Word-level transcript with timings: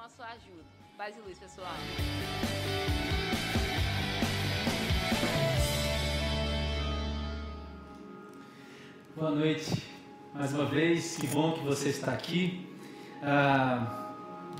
com 0.00 0.06
a 0.06 0.08
sua 0.08 0.26
ajuda. 0.28 0.64
Paz 0.96 1.14
e 1.14 1.20
luz, 1.20 1.38
pessoal. 1.38 1.74
Boa 9.14 9.30
noite, 9.32 9.82
mais 10.32 10.54
uma 10.54 10.64
vez, 10.64 11.18
que 11.18 11.26
bom 11.26 11.52
que 11.52 11.60
você 11.60 11.90
está 11.90 12.12
aqui. 12.12 12.66
Ah, 13.22 14.14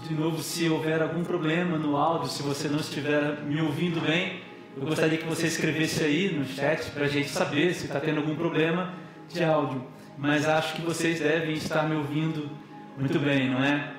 de 0.07 0.13
novo, 0.13 0.43
se 0.43 0.69
houver 0.69 1.01
algum 1.01 1.25
problema 1.25 1.79
no 1.79 1.97
áudio, 1.97 2.29
se 2.29 2.43
você 2.43 2.69
não 2.69 2.81
estiver 2.81 3.41
me 3.41 3.63
ouvindo 3.63 3.99
bem, 3.99 4.43
eu 4.77 4.85
gostaria 4.85 5.17
que 5.17 5.25
você 5.25 5.47
escrevesse 5.47 6.05
aí 6.05 6.31
no 6.35 6.45
chat 6.45 6.91
para 6.91 7.07
a 7.07 7.09
gente 7.09 7.31
saber 7.31 7.73
se 7.73 7.87
está 7.87 7.99
tendo 7.99 8.19
algum 8.19 8.37
problema 8.37 8.93
de 9.27 9.43
áudio. 9.43 9.87
Mas 10.19 10.47
acho 10.47 10.75
que 10.75 10.83
vocês 10.83 11.19
devem 11.19 11.55
estar 11.55 11.89
me 11.89 11.97
ouvindo 11.97 12.51
muito 12.99 13.19
bem, 13.19 13.49
não 13.49 13.65
é? 13.65 13.95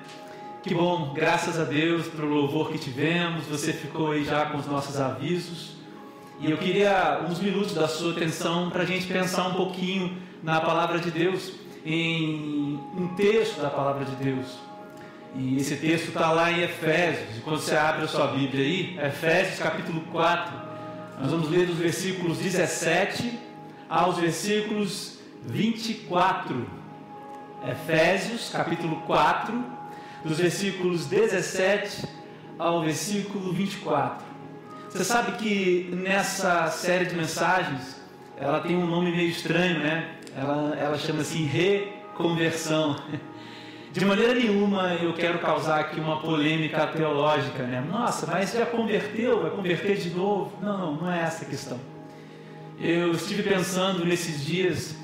Que 0.62 0.72
bom, 0.72 1.12
graças 1.12 1.58
a 1.58 1.64
Deus 1.64 2.06
pelo 2.06 2.28
louvor 2.28 2.70
que 2.70 2.78
tivemos, 2.78 3.46
você 3.46 3.72
ficou 3.72 4.12
aí 4.12 4.24
já 4.24 4.46
com 4.46 4.58
os 4.58 4.66
nossos 4.66 5.00
avisos. 5.00 5.72
E 6.38 6.48
eu 6.48 6.56
queria 6.56 7.20
uns 7.28 7.40
minutos 7.40 7.74
da 7.74 7.88
sua 7.88 8.12
atenção 8.12 8.70
para 8.70 8.84
a 8.84 8.86
gente 8.86 9.08
pensar 9.08 9.48
um 9.48 9.54
pouquinho 9.54 10.16
na 10.40 10.60
palavra 10.60 11.00
de 11.00 11.10
Deus, 11.10 11.50
em 11.84 12.78
um 12.96 13.08
texto 13.16 13.60
da 13.60 13.70
palavra 13.70 14.04
de 14.04 14.14
Deus. 14.14 14.56
E 15.34 15.56
esse 15.56 15.74
texto 15.74 16.08
está 16.08 16.30
lá 16.30 16.52
em 16.52 16.62
Efésios. 16.62 17.42
Quando 17.42 17.58
você 17.58 17.74
abre 17.74 18.04
a 18.04 18.08
sua 18.08 18.28
Bíblia 18.28 18.64
aí, 18.64 18.98
Efésios 19.04 19.58
capítulo 19.58 20.02
4, 20.12 20.54
nós 21.20 21.32
vamos 21.32 21.50
ler 21.50 21.66
dos 21.66 21.78
versículos 21.78 22.38
17 22.38 23.36
aos 23.90 24.16
versículos 24.16 25.18
24. 25.44 26.64
Efésios 27.68 28.48
capítulo 28.48 29.02
4, 29.06 29.81
dos 30.24 30.38
versículos 30.38 31.06
17 31.06 32.06
ao 32.58 32.82
versículo 32.82 33.52
24. 33.52 34.24
Você 34.88 35.04
sabe 35.04 35.32
que 35.38 35.88
nessa 35.92 36.68
série 36.68 37.06
de 37.06 37.16
mensagens, 37.16 38.00
ela 38.36 38.60
tem 38.60 38.76
um 38.76 38.86
nome 38.86 39.10
meio 39.10 39.30
estranho, 39.30 39.78
né? 39.78 40.16
Ela, 40.36 40.76
ela 40.78 40.98
chama-se 40.98 41.42
reconversão. 41.42 42.96
De 43.90 44.04
maneira 44.04 44.34
nenhuma 44.34 44.94
eu 44.94 45.12
quero 45.12 45.38
causar 45.38 45.80
aqui 45.80 46.00
uma 46.00 46.20
polêmica 46.20 46.86
teológica, 46.86 47.62
né? 47.62 47.84
Nossa, 47.86 48.26
mas 48.26 48.52
já 48.52 48.64
converteu, 48.64 49.42
vai 49.42 49.50
converter 49.50 49.96
de 49.96 50.10
novo? 50.10 50.52
Não, 50.62 50.78
não, 50.78 50.96
não 50.96 51.12
é 51.12 51.20
essa 51.20 51.44
a 51.44 51.48
questão. 51.48 51.78
Eu 52.80 53.12
estive 53.12 53.42
pensando 53.42 54.04
nesses 54.04 54.44
dias, 54.44 54.96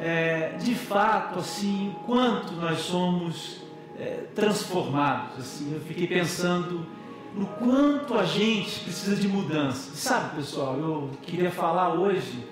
é, 0.00 0.56
de 0.60 0.74
fato, 0.74 1.40
assim, 1.40 1.94
quanto 2.06 2.52
nós 2.54 2.78
somos 2.78 3.65
é, 3.98 4.24
transformados. 4.34 5.38
Assim, 5.38 5.74
eu 5.74 5.80
fiquei 5.80 6.06
pensando 6.06 6.86
no 7.34 7.46
quanto 7.46 8.14
a 8.14 8.24
gente 8.24 8.80
precisa 8.80 9.16
de 9.16 9.28
mudança. 9.28 9.94
Sabe, 9.94 10.36
pessoal, 10.36 10.76
eu 10.78 11.10
queria 11.22 11.50
falar 11.50 11.94
hoje 11.94 12.46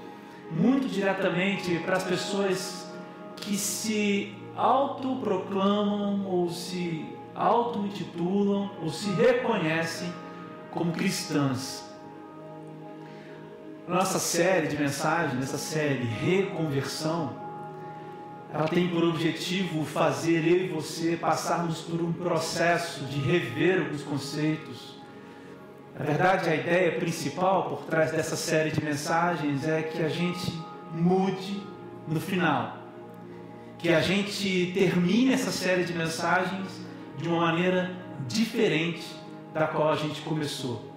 muito 0.50 0.88
diretamente 0.88 1.78
para 1.80 1.96
as 1.96 2.04
pessoas 2.04 2.86
que 3.36 3.56
se 3.56 4.34
autoproclamam 4.56 6.26
ou 6.26 6.50
se 6.50 7.06
auto-intitulam 7.34 8.70
ou 8.82 8.90
se 8.90 9.10
reconhecem 9.10 10.12
como 10.70 10.92
cristãs. 10.92 11.84
Nossa 13.86 14.18
série 14.18 14.68
de 14.68 14.78
mensagens, 14.78 15.42
essa 15.42 15.58
série 15.58 16.04
Reconversão, 16.04 17.43
ela 18.54 18.68
tem 18.68 18.86
por 18.86 19.02
objetivo 19.02 19.84
fazer 19.84 20.46
eu 20.46 20.66
e 20.66 20.68
você 20.68 21.16
passarmos 21.16 21.80
por 21.80 22.00
um 22.00 22.12
processo 22.12 23.04
de 23.06 23.18
rever 23.18 23.80
alguns 23.80 24.02
conceitos, 24.02 24.94
na 25.98 26.04
verdade, 26.04 26.48
a 26.48 26.54
ideia 26.54 26.92
principal 26.92 27.68
por 27.68 27.84
trás 27.86 28.12
dessa 28.12 28.36
série 28.36 28.70
de 28.70 28.80
mensagens 28.80 29.66
é 29.66 29.82
que 29.82 30.00
a 30.00 30.08
gente 30.08 30.52
mude 30.92 31.64
no 32.06 32.20
final. 32.20 32.76
Que 33.76 33.88
a 33.88 34.00
gente 34.00 34.70
termine 34.72 35.32
essa 35.32 35.50
série 35.50 35.82
de 35.82 35.92
mensagens 35.92 36.80
de 37.18 37.28
uma 37.28 37.46
maneira 37.46 37.90
diferente 38.28 39.04
da 39.52 39.66
qual 39.66 39.90
a 39.90 39.96
gente 39.96 40.20
começou. 40.22 40.94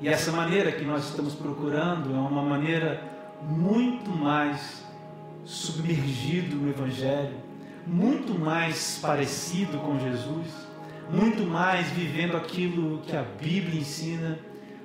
E 0.00 0.08
essa 0.08 0.30
maneira 0.30 0.70
que 0.70 0.84
nós 0.84 1.08
estamos 1.08 1.34
procurando 1.34 2.14
é 2.14 2.18
uma 2.18 2.42
maneira 2.42 3.02
muito 3.42 4.10
mais 4.10 4.86
submergido 5.48 6.56
no 6.56 6.68
Evangelho, 6.68 7.36
muito 7.86 8.38
mais 8.38 8.98
parecido 9.00 9.78
com 9.78 9.98
Jesus 9.98 10.68
muito 11.10 11.42
mais 11.44 11.88
vivendo 11.90 12.36
aquilo 12.36 12.98
que 12.98 13.16
a 13.16 13.22
Bíblia 13.22 13.80
ensina, 13.80 14.38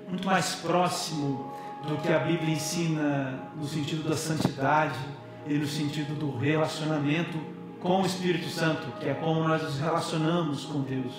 muito 0.07 0.25
mais 0.25 0.55
próximo 0.55 1.53
do 1.87 1.97
que 1.97 2.11
a 2.11 2.19
Bíblia 2.19 2.53
ensina 2.53 3.51
no 3.55 3.67
sentido 3.67 4.07
da 4.07 4.15
santidade 4.15 4.97
e 5.45 5.53
no 5.55 5.67
sentido 5.67 6.17
do 6.17 6.37
relacionamento 6.37 7.37
com 7.81 8.01
o 8.01 8.05
Espírito 8.05 8.47
Santo, 8.47 8.87
que 8.99 9.09
é 9.09 9.13
como 9.13 9.45
nós 9.45 9.61
nos 9.61 9.79
relacionamos 9.79 10.63
com 10.63 10.81
Deus. 10.81 11.13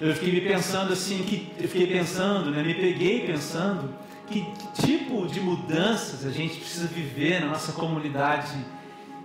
Eu 0.00 0.14
fiquei 0.14 0.32
me 0.32 0.40
pensando 0.40 0.94
assim, 0.94 1.22
que 1.24 1.52
eu 1.58 1.68
fiquei 1.68 1.86
pensando, 1.86 2.50
né, 2.50 2.62
me 2.62 2.72
peguei 2.72 3.26
pensando 3.26 3.94
que, 4.30 4.42
que 4.42 4.82
tipo 4.86 5.26
de 5.26 5.40
mudanças 5.40 6.24
a 6.24 6.30
gente 6.30 6.58
precisa 6.58 6.86
viver 6.86 7.40
na 7.40 7.48
nossa 7.48 7.72
comunidade 7.72 8.64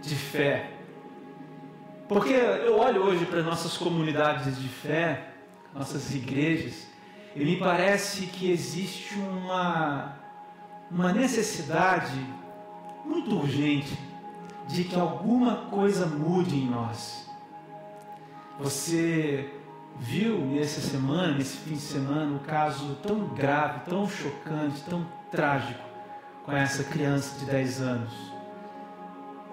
de 0.01 0.15
fé. 0.15 0.71
Porque 2.07 2.33
eu 2.33 2.77
olho 2.77 3.03
hoje 3.03 3.25
para 3.25 3.41
nossas 3.41 3.77
comunidades 3.77 4.59
de 4.59 4.67
fé, 4.67 5.29
nossas 5.73 6.13
igrejas, 6.13 6.87
e 7.35 7.43
me 7.43 7.57
parece 7.57 8.27
que 8.27 8.51
existe 8.51 9.15
uma, 9.15 10.17
uma 10.89 11.13
necessidade 11.13 12.19
muito 13.05 13.35
urgente 13.35 13.97
de 14.67 14.83
que 14.83 14.95
alguma 14.95 15.67
coisa 15.69 16.05
mude 16.05 16.55
em 16.55 16.67
nós. 16.67 17.29
Você 18.59 19.51
viu 19.97 20.37
nessa 20.39 20.81
semana, 20.81 21.37
nesse 21.37 21.57
fim 21.57 21.73
de 21.73 21.81
semana, 21.81 22.35
um 22.35 22.39
caso 22.39 22.95
tão 23.01 23.27
grave, 23.29 23.81
tão 23.89 24.07
chocante, 24.07 24.81
tão 24.81 25.05
trágico 25.31 25.83
com 26.45 26.51
essa 26.51 26.83
criança 26.83 27.39
de 27.39 27.45
10 27.45 27.81
anos 27.81 28.35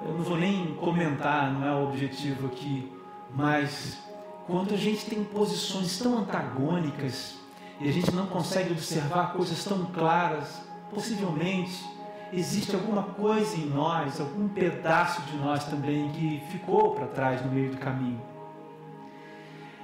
eu 0.04 0.14
não 0.14 0.25
vou 0.25 0.36
nem 0.36 0.75
comentar, 0.75 1.53
não 1.53 1.66
é 1.66 1.72
o 1.72 1.84
objetivo 1.84 2.48
aqui, 2.48 2.92
mas 3.34 3.98
quando 4.47 4.75
a 4.75 4.76
gente 4.76 5.06
tem 5.06 5.22
posições 5.22 5.98
tão 5.98 6.19
antagônicas 6.19 7.36
e 7.80 7.88
a 7.88 7.92
gente 7.92 8.12
não 8.12 8.26
consegue 8.26 8.72
observar 8.72 9.32
coisas 9.32 9.64
tão 9.64 9.86
claras, 9.86 10.60
possivelmente 10.91 11.84
existe 12.32 12.74
alguma 12.74 13.03
coisa 13.03 13.56
em 13.56 13.66
nós, 13.66 14.20
algum 14.20 14.48
pedaço 14.48 15.22
de 15.22 15.36
nós 15.36 15.64
também 15.64 16.10
que 16.10 16.42
ficou 16.50 16.94
para 16.94 17.06
trás 17.06 17.44
no 17.44 17.53
meio 17.53 17.70
do 17.70 17.76
caminho. 17.76 18.20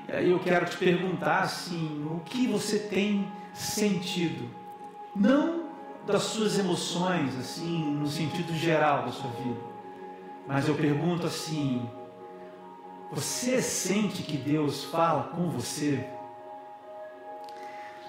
Eu 0.09 0.39
quero 0.41 0.65
te 0.65 0.77
perguntar 0.77 1.41
assim, 1.41 2.07
o 2.11 2.21
que 2.21 2.47
você 2.47 2.79
tem 2.79 3.31
sentido? 3.53 4.49
Não 5.15 5.69
das 6.07 6.23
suas 6.23 6.59
emoções, 6.59 7.37
assim, 7.39 7.95
no 7.95 8.07
sentido 8.07 8.55
geral 8.55 9.05
da 9.05 9.13
sua 9.13 9.31
vida, 9.33 9.61
mas 10.47 10.67
eu 10.67 10.75
pergunto 10.75 11.27
assim: 11.27 11.87
você 13.13 13.61
sente 13.61 14.23
que 14.23 14.39
Deus 14.39 14.85
fala 14.85 15.25
com 15.25 15.51
você? 15.51 16.03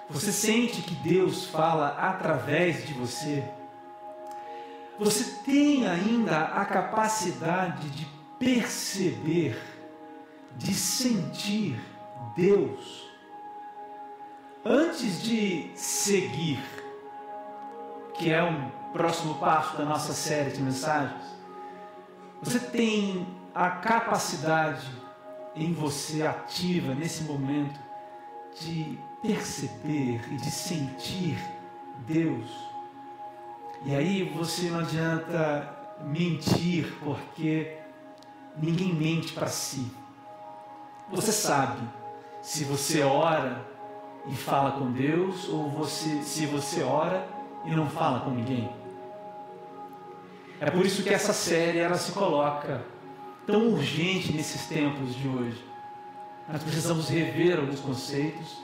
Você 0.10 0.32
sente 0.32 0.82
que 0.82 0.96
Deus 0.96 1.48
fala 1.48 1.90
através 1.90 2.88
de 2.88 2.94
você? 2.94 3.44
Você 4.98 5.44
tem 5.46 5.88
ainda 5.88 6.40
a 6.40 6.66
capacidade 6.66 7.90
de 7.90 8.08
perceber, 8.40 9.58
de 10.58 10.74
sentir 10.74 11.80
Deus 12.36 13.10
antes 14.66 15.22
de 15.24 15.72
seguir, 15.76 16.60
que 18.14 18.32
é 18.32 18.44
um 18.44 18.70
próximo 18.92 19.36
passo 19.36 19.78
da 19.78 19.86
nossa 19.86 20.14
série 20.14 20.52
de 20.52 20.62
mensagens? 20.62 21.24
Você 22.42 22.60
tem 22.60 23.28
a 23.54 23.70
capacidade 23.70 24.88
em 25.56 25.74
você 25.74 26.24
ativa 26.24 26.94
nesse 26.94 27.24
momento 27.24 27.80
de 28.62 28.98
perceber 29.22 30.22
e 30.32 30.38
de 30.38 30.52
sentir 30.52 31.38
Deus. 32.08 32.50
E 33.86 33.96
aí 33.96 34.24
você 34.24 34.70
não 34.70 34.80
adianta 34.80 35.78
mentir, 36.02 36.94
porque 37.04 37.78
ninguém 38.58 38.94
mente 38.94 39.34
para 39.34 39.48
si. 39.48 39.90
Você 41.12 41.32
sabe 41.32 41.82
se 42.42 42.64
você 42.64 43.02
ora 43.02 43.66
e 44.28 44.36
fala 44.36 44.72
com 44.72 44.92
Deus 44.92 45.48
ou 45.50 45.70
você, 45.70 46.22
se 46.22 46.46
você 46.46 46.84
ora 46.84 47.28
e 47.66 47.72
não 47.72 47.90
fala 47.90 48.20
com 48.22 48.32
ninguém. 48.32 48.70
É 50.60 50.70
por 50.70 50.86
isso 50.86 51.04
que 51.04 51.10
essa 51.10 51.34
série 51.34 51.80
ela 51.80 51.98
se 51.98 52.12
coloca 52.12 52.86
tão 53.48 53.70
urgente 53.70 54.32
nesses 54.34 54.68
tempos 54.68 55.16
de 55.16 55.28
hoje. 55.28 55.64
nós 56.48 56.62
precisamos 56.62 57.10
rever 57.10 57.60
alguns 57.60 57.80
conceitos, 57.80 58.58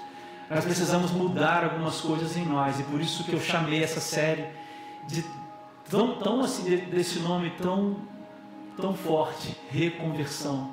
nós 0.50 0.64
precisamos 0.64 1.12
mudar 1.12 1.64
algumas 1.64 2.02
coisas 2.02 2.38
em 2.38 2.46
nós, 2.46 2.80
e 2.80 2.84
por 2.84 3.02
isso 3.02 3.24
que 3.24 3.34
eu 3.34 3.40
chamei 3.40 3.84
essa 3.84 4.00
série 4.00 4.46
de 5.08 5.26
tão, 5.90 6.20
tão 6.20 6.42
assim, 6.42 6.78
desse 6.78 7.20
nome 7.20 7.52
tão, 7.52 7.98
tão 8.78 8.94
forte, 8.94 9.56
reconversão. 9.70 10.72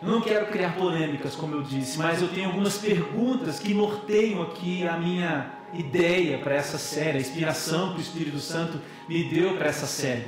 Não 0.00 0.20
quero 0.20 0.46
criar 0.46 0.76
polêmicas, 0.76 1.34
como 1.34 1.56
eu 1.56 1.62
disse, 1.62 1.98
mas 1.98 2.22
eu 2.22 2.28
tenho 2.28 2.48
algumas 2.48 2.78
perguntas 2.78 3.58
que 3.58 3.74
norteiam 3.74 4.42
aqui 4.42 4.86
a 4.86 4.96
minha 4.96 5.50
ideia 5.72 6.38
para 6.38 6.54
essa 6.54 6.78
série, 6.78 7.18
a 7.18 7.20
inspiração 7.20 7.92
que 7.92 7.98
o 7.98 8.02
Espírito 8.02 8.38
Santo 8.38 8.80
me 9.08 9.24
deu 9.24 9.56
para 9.56 9.66
essa 9.66 9.86
série. 9.86 10.26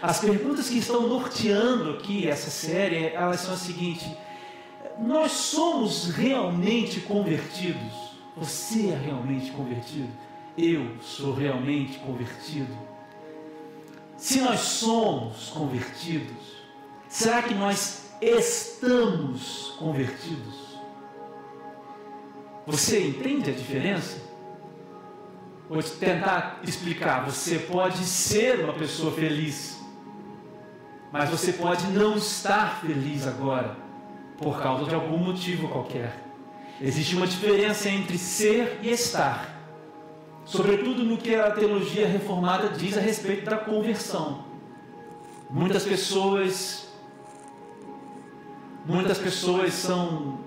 As 0.00 0.20
perguntas 0.20 0.68
que 0.68 0.78
estão 0.78 1.08
norteando 1.08 1.90
aqui 1.90 2.28
essa 2.28 2.50
série, 2.50 3.06
elas 3.06 3.40
são 3.40 3.54
as 3.54 3.60
seguintes: 3.60 4.06
nós 5.00 5.32
somos 5.32 6.10
realmente 6.14 7.00
convertidos? 7.00 8.12
Você 8.36 8.88
é 8.88 8.96
realmente 8.96 9.50
convertido? 9.50 10.10
Eu 10.56 10.96
sou 11.00 11.34
realmente 11.34 11.98
convertido? 11.98 12.72
Se 14.16 14.40
nós 14.40 14.60
somos 14.60 15.50
convertidos, 15.50 16.36
será 17.08 17.42
que 17.42 17.54
nós 17.54 18.01
estamos 18.22 19.74
convertidos? 19.78 20.78
Você 22.64 23.08
entende 23.08 23.50
a 23.50 23.52
diferença? 23.52 24.22
Vou 25.68 25.82
tentar 25.82 26.60
explicar. 26.62 27.24
Você 27.24 27.58
pode 27.58 28.04
ser 28.04 28.60
uma 28.60 28.72
pessoa 28.74 29.10
feliz, 29.12 29.80
mas 31.10 31.28
você 31.28 31.52
pode 31.52 31.86
não 31.88 32.16
estar 32.16 32.80
feliz 32.80 33.26
agora 33.26 33.76
por 34.38 34.62
causa 34.62 34.84
de 34.84 34.94
algum 34.94 35.18
motivo 35.18 35.68
qualquer. 35.68 36.16
Existe 36.80 37.16
uma 37.16 37.26
diferença 37.26 37.88
entre 37.88 38.18
ser 38.18 38.78
e 38.82 38.90
estar, 38.90 39.56
sobretudo 40.44 41.04
no 41.04 41.16
que 41.16 41.34
a 41.34 41.50
teologia 41.50 42.06
reformada 42.06 42.68
diz 42.68 42.96
a 42.96 43.00
respeito 43.00 43.44
da 43.44 43.56
conversão. 43.56 44.44
Muitas 45.50 45.84
pessoas, 45.84 46.91
muitas 48.86 49.18
pessoas 49.18 49.72
são 49.74 50.38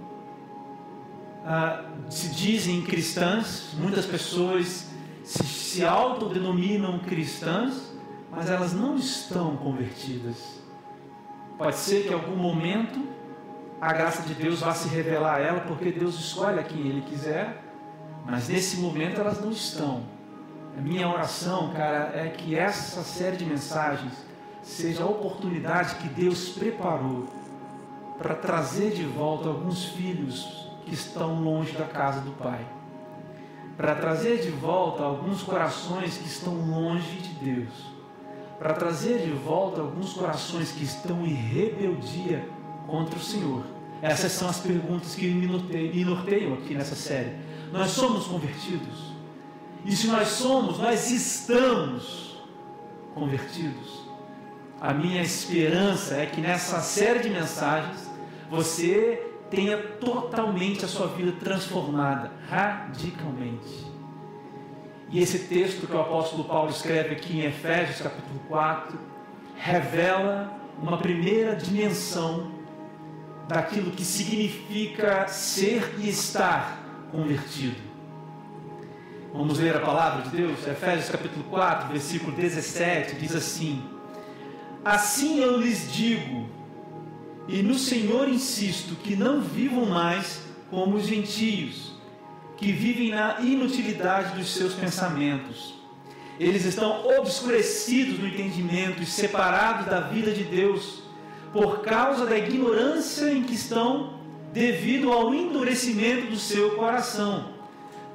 ah, 1.45 1.83
se 2.09 2.29
dizem 2.29 2.81
cristãs, 2.81 3.75
muitas 3.77 4.05
pessoas 4.05 4.87
se, 5.23 5.43
se 5.43 5.85
autodenominam 5.85 6.99
cristãs, 6.99 7.93
mas 8.31 8.49
elas 8.49 8.73
não 8.73 8.95
estão 8.95 9.55
convertidas. 9.57 10.59
Pode 11.57 11.75
ser 11.75 12.03
que 12.03 12.09
em 12.09 12.13
algum 12.13 12.35
momento 12.35 12.99
a 13.79 13.93
graça 13.93 14.23
de 14.23 14.33
Deus 14.33 14.61
vá 14.61 14.73
se 14.73 14.89
revelar 14.89 15.35
a 15.35 15.39
ela, 15.39 15.59
porque 15.61 15.91
Deus 15.91 16.15
escolhe 16.15 16.59
a 16.59 16.63
quem 16.63 16.87
Ele 16.87 17.01
quiser, 17.01 17.61
mas 18.25 18.49
nesse 18.49 18.77
momento 18.77 19.21
elas 19.21 19.39
não 19.39 19.51
estão. 19.51 20.03
A 20.77 20.81
minha 20.81 21.07
oração, 21.07 21.71
cara, 21.73 22.11
é 22.15 22.29
que 22.29 22.55
essa 22.55 23.03
série 23.03 23.37
de 23.37 23.45
mensagens 23.45 24.13
seja 24.63 25.03
a 25.03 25.05
oportunidade 25.05 25.95
que 25.95 26.09
Deus 26.09 26.49
preparou 26.49 27.27
para 28.17 28.35
trazer 28.35 28.91
de 28.91 29.03
volta 29.03 29.49
alguns 29.49 29.85
filhos 29.85 30.69
que 30.85 30.93
estão 30.93 31.41
longe 31.41 31.73
da 31.73 31.85
casa 31.85 32.21
do 32.21 32.31
Pai. 32.31 32.65
Para 33.75 33.95
trazer 33.95 34.41
de 34.41 34.51
volta 34.51 35.03
alguns 35.03 35.43
corações 35.43 36.17
que 36.17 36.27
estão 36.27 36.53
longe 36.53 37.17
de 37.17 37.33
Deus. 37.45 37.95
Para 38.57 38.73
trazer 38.73 39.19
de 39.19 39.31
volta 39.31 39.81
alguns 39.81 40.13
corações 40.13 40.71
que 40.71 40.83
estão 40.83 41.25
em 41.25 41.33
rebeldia 41.33 42.47
contra 42.87 43.17
o 43.17 43.21
Senhor? 43.21 43.63
Essas 44.01 44.31
são 44.31 44.47
as 44.47 44.59
perguntas 44.59 45.15
que 45.15 45.27
me 45.27 45.47
norteiam, 46.05 46.53
aqui 46.53 46.73
nessa 46.73 46.95
série. 46.95 47.35
Nós 47.71 47.91
somos 47.91 48.27
convertidos? 48.27 49.13
E 49.83 49.95
se 49.95 50.07
nós 50.07 50.29
somos, 50.29 50.79
nós 50.79 51.11
estamos 51.11 52.41
convertidos? 53.13 54.05
A 54.79 54.93
minha 54.93 55.21
esperança 55.21 56.15
é 56.15 56.25
que 56.25 56.39
nessa 56.39 56.79
série 56.79 57.19
de 57.19 57.29
mensagens 57.29 58.04
você 58.49 59.31
tenha 59.49 59.77
totalmente 59.77 60.85
a 60.85 60.87
sua 60.87 61.07
vida 61.07 61.33
transformada, 61.33 62.31
radicalmente. 62.49 63.85
E 65.09 65.19
esse 65.19 65.39
texto 65.39 65.87
que 65.87 65.95
o 65.95 66.01
apóstolo 66.01 66.43
Paulo 66.43 66.69
escreve 66.69 67.15
aqui 67.15 67.39
em 67.39 67.45
Efésios 67.45 68.01
capítulo 68.01 68.39
4 68.47 68.97
revela 69.55 70.59
uma 70.81 70.97
primeira 70.97 71.55
dimensão 71.55 72.51
daquilo 73.47 73.91
que 73.91 74.03
significa 74.03 75.27
ser 75.27 75.95
e 75.99 76.09
estar 76.09 76.79
convertido. 77.11 77.77
Vamos 79.31 79.59
ler 79.59 79.75
a 79.75 79.81
palavra 79.81 80.23
de 80.23 80.29
Deus? 80.29 80.65
Efésios 80.65 81.09
capítulo 81.09 81.43
4, 81.45 81.89
versículo 81.89 82.31
17, 82.31 83.15
diz 83.15 83.35
assim: 83.35 83.83
Assim 84.83 85.39
eu 85.39 85.57
lhes 85.57 85.91
digo, 85.91 86.47
e 87.47 87.61
no 87.61 87.75
Senhor 87.75 88.27
insisto, 88.27 88.95
que 88.95 89.15
não 89.15 89.41
vivam 89.41 89.85
mais 89.85 90.41
como 90.69 90.97
os 90.97 91.05
gentios, 91.05 91.93
que 92.57 92.71
vivem 92.71 93.11
na 93.11 93.39
inutilidade 93.41 94.35
dos 94.35 94.53
seus 94.53 94.73
pensamentos. 94.73 95.75
Eles 96.39 96.65
estão 96.65 97.07
obscurecidos 97.17 98.19
no 98.19 98.27
entendimento 98.27 99.01
e 99.01 99.05
separados 99.05 99.85
da 99.85 100.01
vida 100.01 100.31
de 100.31 100.43
Deus 100.43 101.03
por 101.53 101.81
causa 101.81 102.25
da 102.25 102.37
ignorância 102.37 103.31
em 103.31 103.43
que 103.43 103.53
estão, 103.53 104.19
devido 104.51 105.11
ao 105.11 105.33
endurecimento 105.33 106.27
do 106.27 106.37
seu 106.37 106.71
coração. 106.71 107.53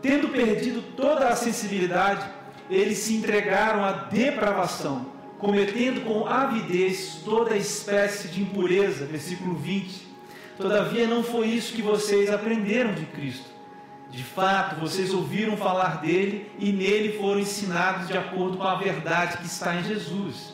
Tendo 0.02 0.28
perdido 0.28 0.82
toda 0.94 1.28
a 1.28 1.36
sensibilidade, 1.36 2.28
eles 2.68 2.98
se 2.98 3.14
entregaram 3.14 3.84
à 3.84 3.92
depravação, 3.92 5.06
cometendo 5.40 6.04
com 6.04 6.26
avidez 6.26 7.22
toda 7.24 7.56
espécie 7.56 8.28
de 8.28 8.42
impureza. 8.42 9.06
Versículo 9.06 9.54
20. 9.56 10.08
Todavia 10.56 11.06
não 11.06 11.22
foi 11.22 11.48
isso 11.48 11.72
que 11.72 11.82
vocês 11.82 12.30
aprenderam 12.30 12.92
de 12.92 13.06
Cristo. 13.06 13.48
De 14.10 14.22
fato, 14.22 14.78
vocês 14.80 15.14
ouviram 15.14 15.56
falar 15.56 16.00
dele 16.00 16.50
e 16.58 16.72
nele 16.72 17.16
foram 17.18 17.40
ensinados 17.40 18.08
de 18.08 18.18
acordo 18.18 18.58
com 18.58 18.64
a 18.64 18.74
verdade 18.74 19.38
que 19.38 19.46
está 19.46 19.76
em 19.76 19.84
Jesus. 19.84 20.52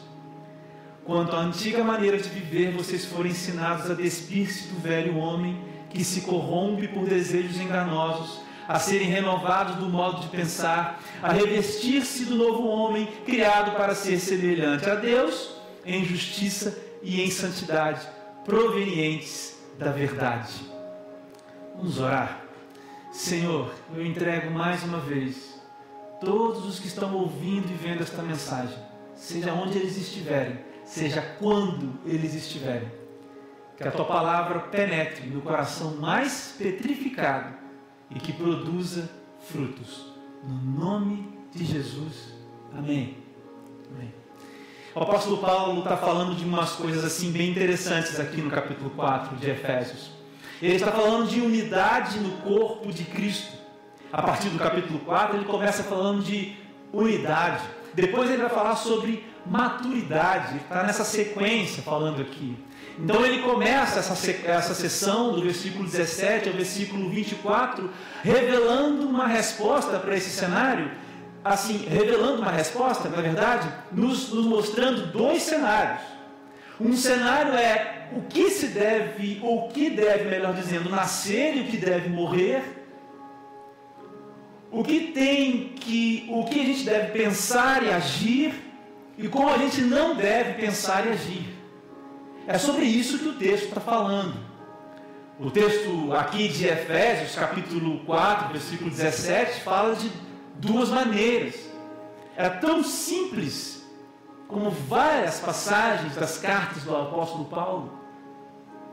Quanto 1.05 1.35
à 1.35 1.41
antiga 1.41 1.83
maneira 1.83 2.19
de 2.19 2.29
viver, 2.29 2.73
vocês 2.73 3.05
foram 3.05 3.31
ensinados 3.31 3.91
a 3.91 3.95
despir-se 3.95 4.69
do 4.69 4.81
velho 4.81 5.17
homem 5.17 5.59
que 5.89 6.05
se 6.05 6.21
corrompe 6.23 6.87
por 6.89 7.07
desejos 7.07 7.59
enganosos, 7.59 8.41
a 8.69 8.79
serem 8.79 9.09
renovados 9.09 9.77
do 9.77 9.89
modo 9.89 10.21
de 10.21 10.29
pensar, 10.29 11.01
a 11.23 11.33
revestir-se 11.33 12.25
do 12.25 12.35
novo 12.35 12.67
homem 12.67 13.07
criado 13.25 13.77
para 13.77 13.95
ser 13.95 14.19
semelhante 14.19 14.89
a 14.89 14.95
Deus 14.95 15.51
em 15.85 16.05
justiça 16.05 16.77
e 17.03 17.23
em 17.23 17.31
santidade, 17.31 18.07
provenientes 18.45 19.57
da 19.79 19.91
verdade. 19.91 20.55
Vamos 21.77 22.01
orar. 22.01 22.41
Senhor, 23.13 23.73
eu 23.95 24.05
entrego 24.05 24.51
mais 24.51 24.83
uma 24.83 24.99
vez 24.99 25.61
todos 26.21 26.67
os 26.67 26.79
que 26.79 26.89
estão 26.89 27.15
ouvindo 27.15 27.71
e 27.71 27.75
vendo 27.75 28.03
esta 28.03 28.23
mensagem, 28.23 28.77
seja 29.15 29.53
onde 29.53 29.79
eles 29.79 29.97
estiverem 29.97 30.67
seja 30.87 31.21
quando 31.39 31.99
eles 32.07 32.33
estiverem. 32.35 32.91
Que 33.77 33.87
a 33.87 33.91
tua 33.91 34.07
palavra 34.07 34.61
penetre 34.61 35.29
no 35.29 35.43
coração 35.43 35.97
mais 35.97 36.55
petrificado 36.57 37.55
e 38.11 38.19
que 38.19 38.33
produza 38.33 39.11
frutos. 39.49 40.07
No 40.45 40.81
nome 40.81 41.29
de 41.55 41.65
Jesus. 41.65 42.35
Amém. 42.77 43.17
Amém. 43.95 44.13
O 44.95 45.01
apóstolo 45.01 45.39
Paulo 45.39 45.81
está 45.81 45.97
falando 45.97 46.35
de 46.35 46.45
umas 46.45 46.73
coisas 46.73 47.05
assim 47.05 47.31
bem 47.31 47.51
interessantes 47.51 48.19
aqui 48.19 48.41
no 48.41 48.51
capítulo 48.51 48.91
4 48.91 49.37
de 49.37 49.51
Efésios. 49.51 50.11
Ele 50.61 50.75
está 50.75 50.91
falando 50.91 51.29
de 51.29 51.41
unidade 51.41 52.19
no 52.19 52.39
corpo 52.39 52.91
de 52.91 53.05
Cristo. 53.05 53.57
A 54.13 54.23
partir 54.23 54.49
do 54.49 54.59
capítulo 54.59 55.01
4, 55.01 55.37
ele 55.37 55.45
começa 55.45 55.83
falando 55.83 56.23
de 56.23 56.57
unidade. 56.93 57.63
Depois 57.93 58.31
ele 58.31 58.41
vai 58.41 58.51
falar 58.51 58.77
sobre 58.77 59.25
maturidade, 59.45 60.57
está 60.57 60.83
nessa 60.83 61.05
sequência 61.05 61.83
falando 61.83 62.23
aqui. 62.23 62.57
Então 62.99 63.25
ele 63.27 63.43
começa 63.43 63.99
essa, 63.99 64.31
essa 64.47 64.75
sessão 64.75 65.33
do 65.33 65.43
versículo 65.43 65.85
17 65.85 66.49
ao 66.49 66.55
versículo 66.55 67.11
24, 67.11 67.91
revelando 68.23 69.07
uma 69.07 69.27
resposta 69.27 69.99
para 69.99 70.17
esse 70.17 70.31
cenário, 70.31 70.91
assim, 71.45 71.87
revelando 71.89 72.41
uma 72.41 72.51
resposta, 72.51 73.09
na 73.09 73.21
verdade, 73.21 73.69
nos, 73.93 74.33
nos 74.33 74.47
mostrando 74.47 75.13
dois 75.13 75.43
cenários. 75.43 76.01
Um 76.81 76.95
cenário 76.95 77.53
é 77.53 78.09
o 78.13 78.23
que 78.23 78.51
se 78.51 78.69
deve, 78.69 79.41
ou 79.43 79.67
o 79.67 79.69
que 79.69 79.91
deve, 79.91 80.29
melhor 80.29 80.55
dizendo, 80.55 80.89
nascer 80.89 81.57
e 81.57 81.61
o 81.61 81.65
que 81.65 81.77
deve 81.77 82.09
morrer. 82.09 82.63
O 84.71 84.83
que 84.83 85.13
tem 85.13 85.73
que, 85.77 86.27
o 86.31 86.45
que 86.45 86.61
a 86.61 86.65
gente 86.65 86.85
deve 86.85 87.13
pensar 87.13 87.83
e 87.83 87.91
agir 87.91 88.55
e 89.19 89.29
como 89.29 89.49
a 89.49 89.59
gente 89.59 89.81
não 89.83 90.15
deve 90.15 90.55
pensar 90.55 91.07
e 91.07 91.11
agir. 91.11 91.56
É 92.47 92.59
sobre 92.59 92.85
isso 92.85 93.19
que 93.19 93.29
o 93.29 93.35
texto 93.35 93.65
está 93.65 93.81
falando. 93.81 94.37
O 95.41 95.51
texto 95.51 96.13
aqui 96.13 96.47
de 96.47 96.67
Efésios, 96.67 97.35
capítulo 97.35 98.05
4, 98.05 98.53
versículo 98.53 98.89
17, 98.89 99.63
fala 99.63 99.97
de 99.97 100.09
duas 100.55 100.89
maneiras. 100.91 101.57
Era 102.37 102.51
tão 102.51 102.85
simples 102.85 103.85
como 104.47 104.71
várias 104.71 105.41
passagens 105.41 106.15
das 106.15 106.39
cartas 106.39 106.85
do 106.85 106.97
apóstolo 106.97 107.47
Paulo, 107.47 108.01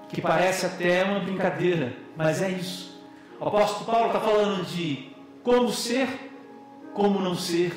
que 0.10 0.20
parece 0.20 0.66
até 0.66 1.04
uma 1.04 1.20
brincadeira, 1.20 1.96
mas 2.18 2.42
é 2.42 2.50
isso. 2.50 3.00
O 3.40 3.48
apóstolo 3.48 3.86
Paulo 3.86 4.08
está 4.08 4.20
falando 4.20 4.66
de 4.66 5.12
como 5.44 5.72
ser, 5.72 6.32
como 6.96 7.20
não 7.20 7.36
ser, 7.36 7.72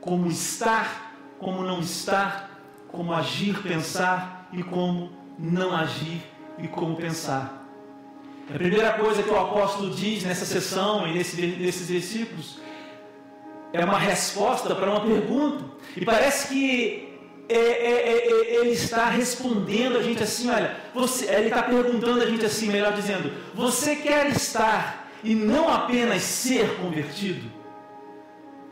como 0.00 0.26
estar, 0.26 1.14
como 1.38 1.62
não 1.62 1.78
estar, 1.78 2.50
como 2.88 3.14
agir, 3.14 3.62
pensar 3.62 4.33
e 4.56 4.62
como 4.62 5.10
não 5.38 5.74
agir 5.74 6.22
e 6.58 6.68
como 6.68 6.96
pensar. 6.96 7.62
A 8.48 8.58
primeira 8.58 8.92
coisa 8.92 9.22
que 9.22 9.30
o 9.30 9.38
apóstolo 9.38 9.90
diz 9.90 10.22
nessa 10.22 10.44
sessão 10.44 11.06
e 11.08 11.14
nesse, 11.14 11.40
nesses 11.40 11.88
versículos 11.88 12.58
é 13.72 13.84
uma 13.84 13.98
resposta 13.98 14.74
para 14.74 14.90
uma 14.90 15.00
pergunta. 15.00 15.64
E 15.96 16.04
parece 16.04 16.48
que 16.48 17.14
é, 17.48 17.56
é, 17.56 17.58
é, 17.58 18.26
é, 18.26 18.56
ele 18.60 18.70
está 18.70 19.08
respondendo 19.08 19.98
a 19.98 20.02
gente 20.02 20.22
assim: 20.22 20.50
olha, 20.50 20.76
você, 20.94 21.26
ele 21.26 21.48
está 21.48 21.62
perguntando 21.62 22.22
a 22.22 22.26
gente 22.26 22.44
assim, 22.44 22.68
melhor 22.68 22.92
dizendo, 22.92 23.32
você 23.54 23.96
quer 23.96 24.28
estar 24.28 25.10
e 25.22 25.34
não 25.34 25.68
apenas 25.68 26.22
ser 26.22 26.76
convertido? 26.76 27.50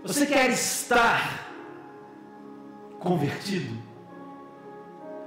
Você 0.05 0.27
quer 0.27 0.51
estar 0.51 1.51
convertido? 2.99 3.82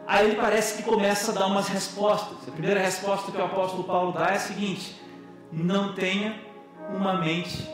Aí 0.07 0.27
ele 0.27 0.35
parece 0.35 0.77
que 0.77 0.83
começa 0.83 1.31
a 1.31 1.35
dar 1.35 1.47
umas 1.47 1.67
respostas. 1.67 2.37
A 2.47 2.51
primeira 2.51 2.79
resposta 2.79 3.31
que 3.31 3.37
o 3.37 3.43
apóstolo 3.43 3.83
Paulo 3.83 4.11
dá 4.11 4.27
é 4.27 4.35
a 4.35 4.39
seguinte: 4.39 4.95
não 5.51 5.93
tenha 5.93 6.39
uma 6.95 7.15
mente 7.19 7.67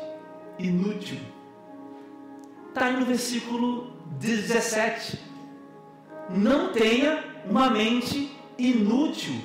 inútil. 0.57 1.19
Está 2.69 2.85
aí 2.85 2.97
no 2.97 3.05
versículo 3.05 3.91
17. 4.17 5.19
Não 6.29 6.71
tenha 6.71 7.23
uma 7.49 7.69
mente 7.69 8.31
inútil. 8.57 9.35